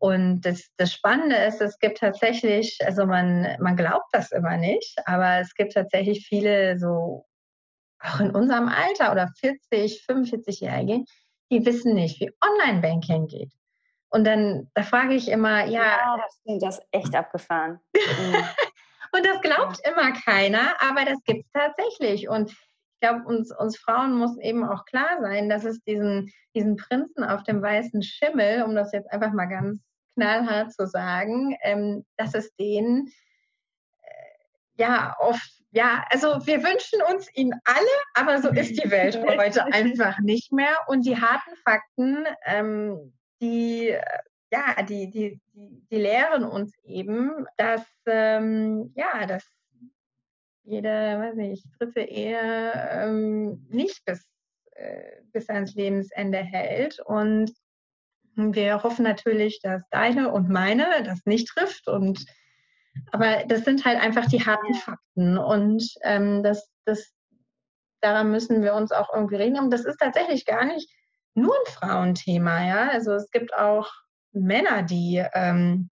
Und 0.00 0.40
das, 0.46 0.70
das 0.78 0.94
Spannende 0.94 1.36
ist, 1.36 1.60
es 1.60 1.78
gibt 1.78 1.98
tatsächlich, 1.98 2.78
also 2.86 3.04
man, 3.04 3.54
man 3.60 3.76
glaubt 3.76 4.08
das 4.12 4.32
immer 4.32 4.56
nicht, 4.56 4.98
aber 5.04 5.40
es 5.40 5.54
gibt 5.54 5.74
tatsächlich 5.74 6.26
viele 6.26 6.78
so, 6.78 7.26
auch 8.02 8.18
in 8.18 8.30
unserem 8.30 8.68
Alter 8.68 9.12
oder 9.12 9.28
40, 9.38 10.06
45-Jährige, 10.08 11.04
die 11.50 11.66
wissen 11.66 11.92
nicht, 11.92 12.18
wie 12.18 12.32
Online-Banking 12.42 13.26
geht. 13.26 13.52
Und 14.08 14.24
dann, 14.24 14.70
da 14.72 14.84
frage 14.84 15.12
ich 15.12 15.28
immer, 15.28 15.66
ja. 15.66 15.82
Ja, 15.82 16.16
das 16.16 16.38
stimmt, 16.40 16.62
das 16.62 16.78
ist 16.78 16.86
echt 16.92 17.14
abgefahren. 17.14 17.78
Mhm. 19.12 19.18
und 19.18 19.26
das 19.26 19.40
glaubt 19.42 19.80
immer 19.86 20.12
keiner, 20.12 20.80
aber 20.80 21.04
das 21.04 21.22
gibt 21.24 21.44
es 21.44 21.52
tatsächlich. 21.52 22.28
Und 22.30 22.52
ich 22.52 23.00
glaube, 23.02 23.26
uns, 23.26 23.54
uns 23.54 23.76
Frauen 23.76 24.14
muss 24.14 24.38
eben 24.38 24.64
auch 24.64 24.86
klar 24.86 25.18
sein, 25.20 25.50
dass 25.50 25.64
es 25.64 25.82
diesen, 25.82 26.32
diesen 26.54 26.76
Prinzen 26.76 27.22
auf 27.22 27.42
dem 27.42 27.60
weißen 27.60 28.02
Schimmel, 28.02 28.62
um 28.62 28.74
das 28.74 28.92
jetzt 28.92 29.12
einfach 29.12 29.32
mal 29.32 29.46
ganz 29.46 29.82
knallhart 30.14 30.72
zu 30.72 30.86
sagen, 30.86 31.56
ähm, 31.62 32.04
dass 32.16 32.34
es 32.34 32.54
den 32.56 33.12
äh, 34.02 34.82
ja 34.82 35.16
oft, 35.18 35.62
ja, 35.72 36.04
also 36.10 36.46
wir 36.46 36.62
wünschen 36.62 37.00
uns 37.12 37.28
ihn 37.34 37.52
alle, 37.64 37.86
aber 38.14 38.42
so 38.42 38.48
ist 38.48 38.82
die 38.82 38.90
Welt 38.90 39.16
heute 39.38 39.64
einfach 39.66 40.18
nicht 40.20 40.52
mehr. 40.52 40.76
Und 40.88 41.06
die 41.06 41.20
harten 41.20 41.54
Fakten, 41.64 42.24
ähm, 42.46 43.12
die 43.40 43.96
ja, 44.52 44.82
die, 44.82 45.10
die, 45.10 45.40
die, 45.54 45.86
die 45.90 45.96
lehren 45.96 46.44
uns 46.44 46.72
eben, 46.84 47.46
dass, 47.56 47.86
ähm, 48.06 48.92
ja, 48.96 49.26
dass 49.26 49.44
jede, 50.64 50.88
weiß 50.88 51.36
nicht, 51.36 51.64
dritte 51.78 52.00
Ehe 52.00 52.72
ähm, 52.92 53.66
nicht 53.70 54.04
bis, 54.04 54.26
äh, 54.72 55.22
bis 55.32 55.48
ans 55.48 55.74
Lebensende 55.74 56.38
hält. 56.38 57.00
Und 57.00 57.52
wir 58.36 58.82
hoffen 58.82 59.02
natürlich, 59.02 59.60
dass 59.62 59.82
deine 59.90 60.32
und 60.32 60.48
meine 60.48 60.86
das 61.04 61.24
nicht 61.26 61.48
trifft. 61.48 61.88
Und 61.88 62.24
aber 63.12 63.44
das 63.46 63.64
sind 63.64 63.84
halt 63.84 64.00
einfach 64.00 64.26
die 64.26 64.44
harten 64.44 64.74
Fakten. 64.74 65.38
Und 65.38 65.94
ähm, 66.02 66.42
das, 66.42 66.68
das, 66.84 67.12
daran 68.00 68.30
müssen 68.30 68.62
wir 68.62 68.74
uns 68.74 68.92
auch 68.92 69.12
irgendwie 69.12 69.36
reden. 69.36 69.58
Und 69.58 69.70
das 69.70 69.84
ist 69.84 69.98
tatsächlich 69.98 70.46
gar 70.46 70.64
nicht 70.64 70.90
nur 71.34 71.54
ein 71.54 71.72
Frauenthema, 71.72 72.66
ja. 72.66 72.88
Also 72.90 73.12
es 73.12 73.30
gibt 73.30 73.54
auch 73.54 73.90
Männer, 74.32 74.82
die, 74.82 75.24
ähm, 75.34 75.90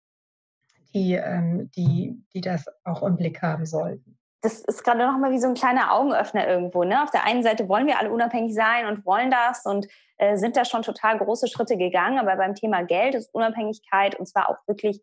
die, 0.93 1.15
ähm, 1.15 1.71
die, 1.73 2.23
die 2.33 2.41
das 2.41 2.67
auch 2.85 3.03
im 3.03 3.17
Blick 3.17 3.43
haben 3.43 3.67
sollten 3.67 4.14
das 4.45 4.61
ist 4.61 4.85
gerade 4.85 5.07
noch 5.07 5.17
mal 5.17 5.31
wie 5.31 5.39
so 5.39 5.49
ein 5.49 5.55
kleiner 5.55 5.95
Augenöffner 5.95 6.47
irgendwo. 6.47 6.85
Ne? 6.85 7.03
Auf 7.03 7.11
der 7.11 7.25
einen 7.25 7.43
Seite 7.43 7.67
wollen 7.67 7.87
wir 7.87 7.99
alle 7.99 8.13
unabhängig 8.13 8.55
sein 8.55 8.87
und 8.87 9.07
wollen 9.07 9.31
das 9.31 9.65
und 9.65 9.87
äh, 10.19 10.37
sind 10.37 10.59
da 10.59 10.67
schon 10.67 10.83
total 10.83 11.19
große 11.19 11.49
Schritte 11.49 11.79
gegangen. 11.79 12.19
Aber 12.19 12.37
beim 12.37 12.55
Thema 12.55 12.83
Geld 12.83 13.15
ist 13.15 13.33
Unabhängigkeit 13.33 14.21
und 14.21 14.27
zwar 14.27 14.51
auch 14.51 14.59
wirklich 14.67 15.01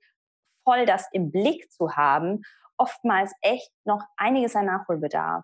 voll 0.63 0.85
das 0.85 1.07
im 1.11 1.31
Blick 1.31 1.71
zu 1.71 1.95
haben, 1.95 2.43
oftmals 2.77 3.33
echt 3.41 3.71
noch 3.83 4.03
einiges 4.15 4.55
an 4.55 4.67
Nachholbedarf. 4.67 5.43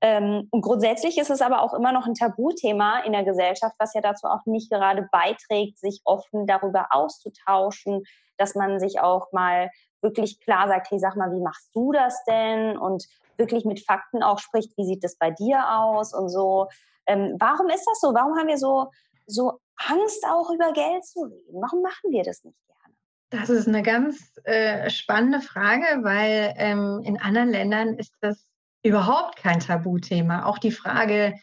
Ähm, 0.00 0.48
und 0.50 0.62
grundsätzlich 0.62 1.16
ist 1.16 1.30
es 1.30 1.40
aber 1.40 1.62
auch 1.62 1.72
immer 1.72 1.92
noch 1.92 2.06
ein 2.06 2.14
Tabuthema 2.14 2.98
in 3.04 3.12
der 3.12 3.22
Gesellschaft, 3.22 3.76
was 3.78 3.94
ja 3.94 4.00
dazu 4.00 4.26
auch 4.26 4.44
nicht 4.44 4.72
gerade 4.72 5.08
beiträgt, 5.12 5.78
sich 5.78 6.00
offen 6.04 6.48
darüber 6.48 6.88
auszutauschen, 6.90 8.02
dass 8.38 8.56
man 8.56 8.80
sich 8.80 8.98
auch 8.98 9.30
mal 9.30 9.70
wirklich 10.02 10.40
klar 10.40 10.68
sagt, 10.68 10.90
hey, 10.90 10.98
sag 10.98 11.16
mal, 11.16 11.32
wie 11.32 11.40
machst 11.40 11.70
du 11.74 11.92
das 11.92 12.24
denn? 12.24 12.76
Und 12.76 13.06
wirklich 13.36 13.64
mit 13.64 13.84
Fakten 13.84 14.22
auch 14.22 14.38
spricht, 14.38 14.76
wie 14.76 14.84
sieht 14.84 15.02
das 15.02 15.16
bei 15.16 15.30
dir 15.30 15.78
aus 15.78 16.14
und 16.14 16.28
so. 16.28 16.68
Ähm, 17.06 17.36
warum 17.38 17.68
ist 17.68 17.84
das 17.86 18.00
so? 18.00 18.14
Warum 18.14 18.36
haben 18.38 18.48
wir 18.48 18.58
so, 18.58 18.90
so 19.26 19.58
Angst, 19.76 20.24
auch 20.28 20.50
über 20.50 20.72
Geld 20.72 21.04
zu 21.04 21.22
reden? 21.22 21.60
Warum 21.60 21.82
machen 21.82 22.10
wir 22.10 22.22
das 22.22 22.44
nicht 22.44 22.58
gerne? 22.66 22.94
Das 23.30 23.48
ist 23.48 23.66
eine 23.66 23.82
ganz 23.82 24.32
äh, 24.44 24.90
spannende 24.90 25.40
Frage, 25.40 25.84
weil 26.02 26.54
ähm, 26.56 27.00
in 27.02 27.20
anderen 27.20 27.50
Ländern 27.50 27.94
ist 27.94 28.14
das 28.20 28.44
überhaupt 28.82 29.36
kein 29.36 29.60
Tabuthema. 29.60 30.44
Auch 30.44 30.58
die 30.58 30.72
Frage, 30.72 31.34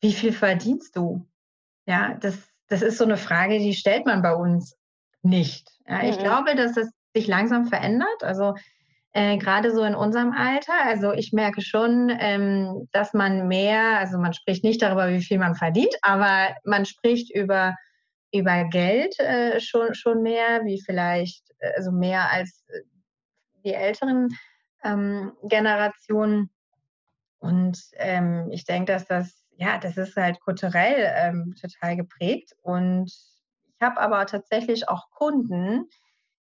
wie 0.00 0.12
viel 0.12 0.32
verdienst 0.32 0.96
du? 0.96 1.26
Ja, 1.86 2.14
das, 2.14 2.36
das 2.68 2.82
ist 2.82 2.98
so 2.98 3.04
eine 3.04 3.16
Frage, 3.16 3.58
die 3.58 3.74
stellt 3.74 4.06
man 4.06 4.22
bei 4.22 4.34
uns 4.34 4.76
nicht. 5.22 5.70
Ja, 5.86 6.02
ich 6.02 6.18
mhm. 6.18 6.22
glaube, 6.22 6.54
dass 6.54 6.76
es 6.76 6.90
sich 7.14 7.26
langsam 7.26 7.66
verändert. 7.66 8.22
Also 8.22 8.54
äh, 9.12 9.38
gerade 9.38 9.72
so 9.72 9.82
in 9.82 9.94
unserem 9.94 10.32
Alter. 10.32 10.74
Also 10.84 11.12
ich 11.12 11.32
merke 11.32 11.62
schon, 11.62 12.16
ähm, 12.20 12.88
dass 12.92 13.12
man 13.12 13.48
mehr, 13.48 13.98
also 13.98 14.18
man 14.18 14.34
spricht 14.34 14.62
nicht 14.62 14.82
darüber, 14.82 15.08
wie 15.10 15.22
viel 15.22 15.38
man 15.38 15.54
verdient, 15.54 15.94
aber 16.02 16.54
man 16.64 16.86
spricht 16.86 17.34
über, 17.34 17.74
über 18.32 18.64
Geld 18.64 19.18
äh, 19.18 19.60
schon, 19.60 19.94
schon 19.94 20.22
mehr, 20.22 20.64
wie 20.64 20.80
vielleicht, 20.80 21.44
also 21.76 21.90
mehr 21.90 22.30
als 22.30 22.64
äh, 22.68 22.80
die 23.64 23.74
älteren 23.74 24.28
ähm, 24.84 25.32
Generationen. 25.42 26.50
Und 27.40 27.78
ähm, 27.94 28.48
ich 28.50 28.64
denke, 28.64 28.92
dass 28.92 29.06
das, 29.06 29.44
ja, 29.56 29.78
das 29.78 29.96
ist 29.96 30.16
halt 30.16 30.40
kulturell 30.40 31.12
ähm, 31.16 31.54
total 31.60 31.96
geprägt. 31.96 32.52
Und 32.62 33.06
ich 33.06 33.80
habe 33.80 34.00
aber 34.00 34.24
tatsächlich 34.26 34.88
auch 34.88 35.10
Kunden, 35.10 35.88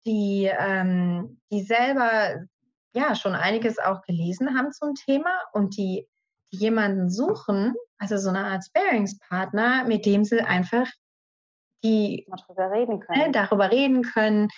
die, 0.07 0.51
ähm, 0.59 1.41
die 1.51 1.63
selber 1.63 2.47
ja 2.93 3.15
schon 3.15 3.35
einiges 3.35 3.79
auch 3.79 4.03
gelesen 4.03 4.57
haben 4.57 4.73
zum 4.73 4.95
Thema 4.95 5.31
und 5.53 5.77
die, 5.77 6.07
die 6.53 6.59
jemanden 6.59 7.11
suchen, 7.11 7.75
also 7.99 8.17
so 8.17 8.31
eine 8.31 8.45
Art 8.45 8.65
Sparingspartner, 8.65 9.85
mit 9.85 10.07
dem 10.07 10.25
sie 10.25 10.41
einfach 10.41 10.87
die 11.83 12.27
darüber 12.29 12.71
reden 12.71 12.99
ne, 12.99 13.01
können, 13.01 13.21
äh, 13.21 13.31
darüber 13.33 13.71
reden 13.71 14.03
können 14.03 14.49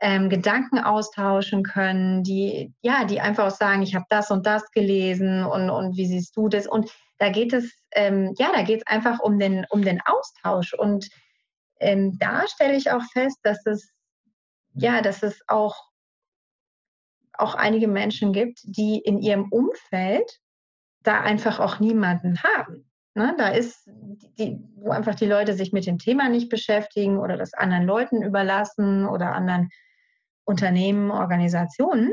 ähm, 0.00 0.30
Gedanken 0.30 0.78
austauschen 0.78 1.62
können, 1.62 2.22
die 2.22 2.72
ja, 2.80 3.04
die 3.04 3.20
einfach 3.20 3.46
auch 3.46 3.56
sagen, 3.56 3.82
ich 3.82 3.94
habe 3.94 4.06
das 4.08 4.30
und 4.30 4.46
das 4.46 4.70
gelesen 4.72 5.44
und, 5.44 5.68
und 5.68 5.96
wie 5.96 6.06
siehst 6.06 6.36
du 6.36 6.48
das? 6.48 6.66
Und 6.66 6.90
da 7.18 7.28
geht 7.28 7.52
es, 7.52 7.70
ähm, 7.92 8.34
ja, 8.38 8.50
da 8.52 8.62
geht 8.62 8.78
es 8.78 8.86
einfach 8.86 9.20
um 9.20 9.38
den, 9.38 9.66
um 9.68 9.82
den 9.82 10.00
Austausch. 10.06 10.72
Und 10.72 11.08
ähm, 11.78 12.18
da 12.18 12.46
stelle 12.48 12.76
ich 12.76 12.90
auch 12.90 13.02
fest, 13.12 13.38
dass 13.42 13.64
es 13.66 13.90
ja, 14.74 15.02
dass 15.02 15.22
es 15.22 15.40
auch, 15.48 15.90
auch 17.32 17.54
einige 17.54 17.88
Menschen 17.88 18.32
gibt, 18.32 18.60
die 18.64 18.98
in 18.98 19.18
ihrem 19.18 19.50
Umfeld 19.50 20.40
da 21.02 21.20
einfach 21.20 21.60
auch 21.60 21.80
niemanden 21.80 22.42
haben. 22.42 22.90
Ne? 23.14 23.34
Da 23.38 23.48
ist, 23.48 23.88
die, 24.38 24.58
wo 24.76 24.90
einfach 24.90 25.14
die 25.14 25.26
Leute 25.26 25.54
sich 25.54 25.72
mit 25.72 25.86
dem 25.86 25.98
Thema 25.98 26.28
nicht 26.28 26.48
beschäftigen 26.48 27.18
oder 27.18 27.36
das 27.36 27.54
anderen 27.54 27.84
Leuten 27.84 28.22
überlassen 28.22 29.06
oder 29.06 29.34
anderen 29.34 29.70
Unternehmen, 30.44 31.10
Organisationen. 31.10 32.12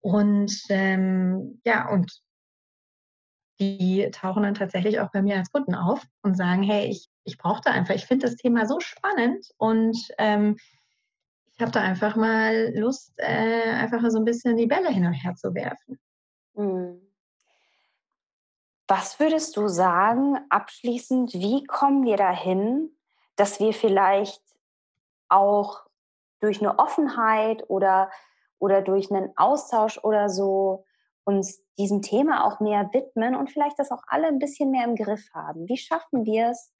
Und 0.00 0.52
ähm, 0.68 1.60
ja, 1.64 1.88
und 1.88 2.22
die 3.60 4.08
tauchen 4.12 4.44
dann 4.44 4.54
tatsächlich 4.54 5.00
auch 5.00 5.10
bei 5.10 5.22
mir 5.22 5.36
als 5.36 5.50
Kunden 5.50 5.74
auf 5.74 6.06
und 6.22 6.36
sagen, 6.36 6.62
hey, 6.62 6.86
ich, 6.86 7.08
ich 7.24 7.38
brauche 7.38 7.60
da 7.64 7.72
einfach, 7.72 7.94
ich 7.94 8.06
finde 8.06 8.26
das 8.26 8.36
Thema 8.36 8.66
so 8.66 8.78
spannend 8.78 9.48
und 9.56 9.96
ähm, 10.18 10.56
ich 11.58 11.62
habe 11.62 11.72
da 11.72 11.80
einfach 11.80 12.14
mal 12.14 12.72
Lust, 12.76 13.14
äh, 13.16 13.72
einfach 13.72 14.00
so 14.10 14.18
ein 14.18 14.24
bisschen 14.24 14.56
die 14.56 14.68
Bälle 14.68 14.90
hin 14.90 15.04
und 15.04 15.12
her 15.12 15.34
zu 15.34 15.52
werfen. 15.54 15.98
Hm. 16.54 17.02
Was 18.86 19.18
würdest 19.18 19.56
du 19.56 19.66
sagen, 19.66 20.38
abschließend, 20.50 21.34
wie 21.34 21.64
kommen 21.64 22.04
wir 22.04 22.16
dahin, 22.16 22.96
dass 23.34 23.58
wir 23.58 23.74
vielleicht 23.74 24.40
auch 25.28 25.80
durch 26.38 26.60
eine 26.60 26.78
Offenheit 26.78 27.68
oder, 27.68 28.08
oder 28.60 28.80
durch 28.80 29.10
einen 29.10 29.36
Austausch 29.36 29.98
oder 30.04 30.28
so 30.28 30.84
uns 31.24 31.60
diesem 31.76 32.02
Thema 32.02 32.44
auch 32.44 32.60
mehr 32.60 32.88
widmen 32.92 33.34
und 33.34 33.50
vielleicht 33.50 33.80
das 33.80 33.90
auch 33.90 34.04
alle 34.06 34.28
ein 34.28 34.38
bisschen 34.38 34.70
mehr 34.70 34.84
im 34.84 34.94
Griff 34.94 35.28
haben? 35.34 35.68
Wie 35.68 35.76
schaffen 35.76 36.24
wir 36.24 36.50
es, 36.50 36.72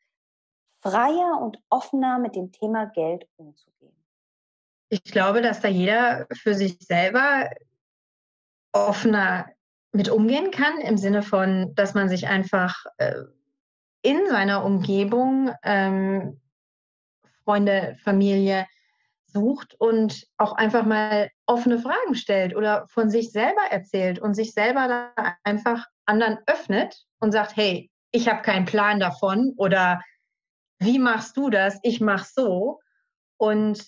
freier 0.81 1.41
und 1.43 1.61
offener 1.69 2.21
mit 2.21 2.37
dem 2.37 2.53
Thema 2.53 2.87
Geld 2.87 3.29
umzugehen? 3.37 3.98
Ich 4.91 5.05
glaube, 5.05 5.43
dass 5.43 5.61
da 5.61 5.69
jeder 5.69 6.27
für 6.33 6.55
sich 6.55 6.79
selber 6.81 7.51
offener 8.73 9.47
mit 9.93 10.09
umgehen 10.09 10.51
kann, 10.51 10.81
im 10.81 10.97
Sinne 10.97 11.23
von, 11.23 11.75
dass 11.75 11.95
man 11.95 12.09
sich 12.09 12.29
einfach 12.29 12.85
äh, 12.99 13.23
in 14.03 14.27
seiner 14.29 14.65
Umgebung, 14.65 15.53
ähm, 15.63 16.41
Freunde, 17.45 17.97
Familie, 18.03 18.67
sucht 19.27 19.75
und 19.79 20.27
auch 20.39 20.53
einfach 20.53 20.85
mal 20.85 21.31
offene 21.47 21.79
Fragen 21.79 22.15
stellt 22.15 22.57
oder 22.57 22.87
von 22.89 23.11
sich 23.11 23.31
selber 23.31 23.63
erzählt 23.71 24.19
und 24.19 24.35
sich 24.35 24.53
selber 24.53 24.89
da 24.89 25.37
einfach 25.45 25.87
anderen 26.07 26.39
öffnet 26.47 27.05
und 27.21 27.33
sagt, 27.33 27.57
hey, 27.57 27.91
ich 28.11 28.29
habe 28.29 28.43
keinen 28.43 28.65
Plan 28.65 29.01
davon 29.01 29.53
oder 29.57 30.03
wie 30.79 30.99
machst 30.99 31.37
du 31.37 31.51
das? 31.51 31.79
Ich 31.83 32.01
mache 32.01 32.27
so. 32.33 32.81
Und 33.37 33.85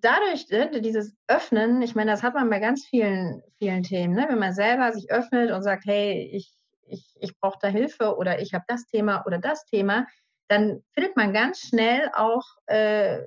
dadurch, 0.00 0.46
dieses 0.46 1.16
Öffnen, 1.26 1.82
ich 1.82 1.94
meine, 1.94 2.10
das 2.10 2.22
hat 2.22 2.34
man 2.34 2.50
bei 2.50 2.58
ganz 2.58 2.86
vielen, 2.86 3.42
vielen 3.58 3.82
Themen, 3.82 4.14
ne? 4.14 4.26
wenn 4.28 4.38
man 4.38 4.52
selber 4.52 4.92
sich 4.92 5.10
öffnet 5.10 5.50
und 5.50 5.62
sagt, 5.62 5.84
hey, 5.86 6.30
ich, 6.32 6.52
ich, 6.86 7.16
ich 7.20 7.38
brauche 7.38 7.58
da 7.60 7.68
Hilfe 7.68 8.16
oder 8.16 8.40
ich 8.40 8.54
habe 8.54 8.64
das 8.68 8.86
Thema 8.86 9.24
oder 9.26 9.38
das 9.38 9.64
Thema, 9.66 10.06
dann 10.48 10.82
findet 10.92 11.16
man 11.16 11.32
ganz 11.32 11.60
schnell 11.60 12.10
auch 12.14 12.44
äh, 12.66 13.20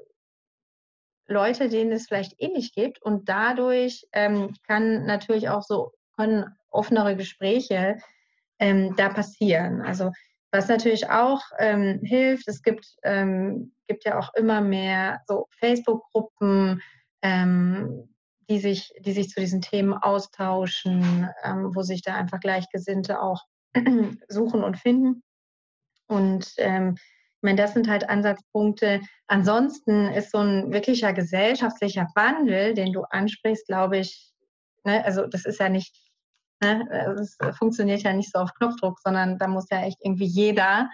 Leute, 1.28 1.70
denen 1.70 1.92
es 1.92 2.08
vielleicht 2.08 2.34
ähnlich 2.40 2.74
gibt 2.74 3.02
und 3.02 3.30
dadurch 3.30 4.06
ähm, 4.12 4.54
kann 4.68 5.06
natürlich 5.06 5.50
auch 5.50 5.62
so 5.62 5.92
können 6.16 6.46
offenere 6.70 7.16
Gespräche 7.16 7.98
ähm, 8.60 8.96
da 8.96 9.10
passieren. 9.10 9.82
Also 9.82 10.12
was 10.52 10.68
natürlich 10.68 11.10
auch 11.10 11.42
ähm, 11.60 12.02
hilft, 12.04 12.48
es 12.48 12.62
gibt, 12.62 12.86
ähm, 13.04 13.74
gibt 13.92 14.06
ja 14.06 14.18
auch 14.18 14.34
immer 14.36 14.62
mehr 14.62 15.22
so 15.28 15.48
Facebook-Gruppen, 15.60 16.82
ähm, 17.22 18.10
die, 18.50 18.60
sich, 18.60 18.94
die 19.02 19.12
sich 19.12 19.30
zu 19.30 19.42
diesen 19.42 19.62
Themen 19.62 19.94
austauschen, 19.94 21.30
ähm, 21.44 21.76
wo 21.76 21.82
sich 21.82 22.02
da 22.02 22.16
einfach 22.16 22.40
Gleichgesinnte 22.40 23.22
auch 23.22 23.44
suchen 24.30 24.64
und 24.64 24.78
finden. 24.78 25.24
Und 26.08 26.54
ähm, 26.58 26.96
ich 26.96 27.44
meine, 27.44 27.58
das 27.58 27.74
sind 27.74 27.90
halt 27.90 28.10
Ansatzpunkte. 28.10 29.02
Ansonsten 29.28 30.08
ist 30.08 30.32
so 30.32 30.38
ein 30.38 30.72
wirklicher 30.72 31.12
gesellschaftlicher 31.12 32.08
Wandel, 32.16 32.74
den 32.74 32.94
du 32.94 33.04
ansprichst, 33.04 33.68
glaube 33.68 33.98
ich, 33.98 34.32
ne, 34.84 35.04
also 35.04 35.28
das 35.28 35.46
ist 35.46 35.60
ja 35.60 35.70
nicht 35.70 36.12
Ne? 36.64 36.88
Es 37.20 37.38
funktioniert 37.58 38.04
ja 38.04 38.14
nicht 38.14 38.32
so 38.32 38.38
auf 38.40 38.54
Knopfdruck, 38.54 39.00
sondern 39.00 39.40
da 39.40 39.48
muss 39.48 39.66
ja 39.72 39.82
echt 39.82 39.98
irgendwie 40.02 40.28
jeder 40.28 40.90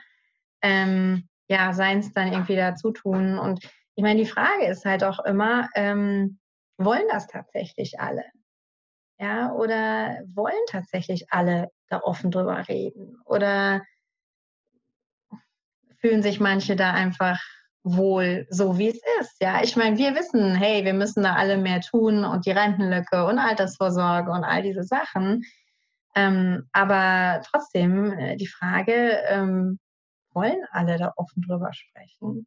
ähm, 0.61 1.26
ja, 1.47 1.73
seins 1.73 2.13
dann 2.13 2.31
irgendwie 2.31 2.55
dazu 2.55 2.91
tun. 2.91 3.39
Und 3.39 3.63
ich 3.95 4.03
meine, 4.03 4.19
die 4.19 4.29
Frage 4.29 4.65
ist 4.67 4.85
halt 4.85 5.03
auch 5.03 5.19
immer, 5.25 5.69
ähm, 5.75 6.39
wollen 6.77 7.07
das 7.09 7.27
tatsächlich 7.27 7.99
alle? 7.99 8.23
Ja, 9.19 9.51
oder 9.53 10.19
wollen 10.35 10.53
tatsächlich 10.69 11.31
alle 11.31 11.71
da 11.89 12.01
offen 12.01 12.29
drüber 12.29 12.67
reden? 12.67 13.17
Oder 13.25 13.81
fühlen 15.99 16.21
sich 16.21 16.39
manche 16.39 16.75
da 16.75 16.93
einfach 16.93 17.41
wohl 17.83 18.45
so, 18.49 18.77
wie 18.77 18.89
es 18.89 19.01
ist? 19.19 19.41
Ja, 19.41 19.63
ich 19.63 19.75
meine, 19.75 19.97
wir 19.97 20.13
wissen, 20.13 20.55
hey, 20.55 20.85
wir 20.85 20.93
müssen 20.93 21.23
da 21.23 21.33
alle 21.33 21.57
mehr 21.57 21.81
tun 21.81 22.25
und 22.25 22.45
die 22.45 22.51
Rentenlücke 22.51 23.25
und 23.25 23.39
Altersvorsorge 23.39 24.29
und 24.29 24.43
all 24.43 24.61
diese 24.61 24.83
Sachen. 24.83 25.43
Ähm, 26.15 26.67
aber 26.71 27.41
trotzdem 27.49 28.11
äh, 28.13 28.35
die 28.35 28.47
Frage, 28.47 29.23
ähm, 29.29 29.79
wollen 30.37 30.63
alle 30.71 30.99
da 30.99 31.13
offen 31.15 31.41
drüber 31.41 31.73
sprechen? 31.73 32.45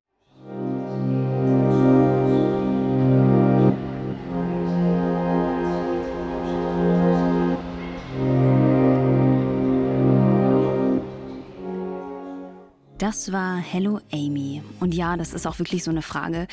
Das 13.01 13.33
war 13.33 13.57
Hello 13.57 13.99
Amy. 14.13 14.63
Und 14.79 14.95
ja, 14.95 15.17
das 15.17 15.33
ist 15.33 15.47
auch 15.47 15.59
wirklich 15.59 15.85
so 15.85 15.91
eine 15.91 16.03
Frage. 16.03 16.47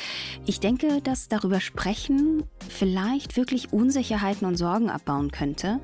Ich 0.46 0.60
denke, 0.60 1.02
dass 1.02 1.28
darüber 1.28 1.60
sprechen 1.60 2.42
vielleicht 2.70 3.36
wirklich 3.36 3.70
Unsicherheiten 3.70 4.46
und 4.46 4.56
Sorgen 4.56 4.88
abbauen 4.88 5.30
könnte 5.30 5.78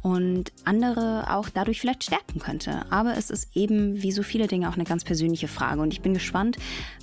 und 0.00 0.52
andere 0.64 1.26
auch 1.28 1.50
dadurch 1.50 1.82
vielleicht 1.82 2.04
stärken 2.04 2.38
könnte. 2.38 2.90
Aber 2.90 3.18
es 3.18 3.28
ist 3.28 3.54
eben 3.54 4.02
wie 4.02 4.10
so 4.10 4.22
viele 4.22 4.46
Dinge 4.46 4.70
auch 4.70 4.76
eine 4.76 4.84
ganz 4.84 5.04
persönliche 5.04 5.48
Frage. 5.48 5.82
Und 5.82 5.92
ich 5.92 6.00
bin 6.00 6.14
gespannt, 6.14 6.56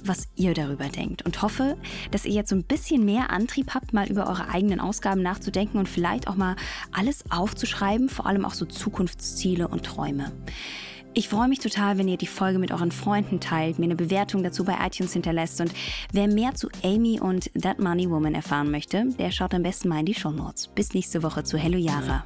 was 0.03 0.27
ihr 0.33 0.55
darüber 0.55 0.89
denkt 0.89 1.21
und 1.21 1.43
hoffe, 1.43 1.77
dass 2.09 2.25
ihr 2.25 2.33
jetzt 2.33 2.49
so 2.49 2.55
ein 2.55 2.63
bisschen 2.63 3.05
mehr 3.05 3.29
Antrieb 3.29 3.75
habt, 3.75 3.93
mal 3.93 4.09
über 4.09 4.25
eure 4.25 4.49
eigenen 4.49 4.79
Ausgaben 4.79 5.21
nachzudenken 5.21 5.77
und 5.77 5.87
vielleicht 5.87 6.27
auch 6.27 6.35
mal 6.35 6.55
alles 6.91 7.25
aufzuschreiben, 7.29 8.09
vor 8.09 8.25
allem 8.25 8.43
auch 8.43 8.55
so 8.55 8.65
Zukunftsziele 8.65 9.67
und 9.67 9.83
Träume. 9.83 10.31
Ich 11.15 11.29
freue 11.29 11.47
mich 11.47 11.59
total, 11.59 11.99
wenn 11.99 12.07
ihr 12.07 12.17
die 12.17 12.25
Folge 12.25 12.57
mit 12.57 12.71
euren 12.71 12.91
Freunden 12.91 13.39
teilt, 13.39 13.77
mir 13.77 13.85
eine 13.85 13.95
Bewertung 13.95 14.41
dazu 14.41 14.63
bei 14.63 14.75
iTunes 14.83 15.13
hinterlässt 15.13 15.61
und 15.61 15.71
wer 16.11 16.27
mehr 16.27 16.55
zu 16.55 16.69
Amy 16.83 17.19
und 17.19 17.51
That 17.61 17.77
Money 17.77 18.09
Woman 18.09 18.33
erfahren 18.33 18.71
möchte, 18.71 19.05
der 19.19 19.29
schaut 19.29 19.53
am 19.53 19.61
besten 19.61 19.89
mal 19.89 19.99
in 19.99 20.07
die 20.07 20.15
Show 20.15 20.31
Notes. 20.31 20.69
Bis 20.73 20.95
nächste 20.95 21.21
Woche 21.21 21.43
zu 21.43 21.55
Hello 21.57 21.77
Yara. 21.77 22.23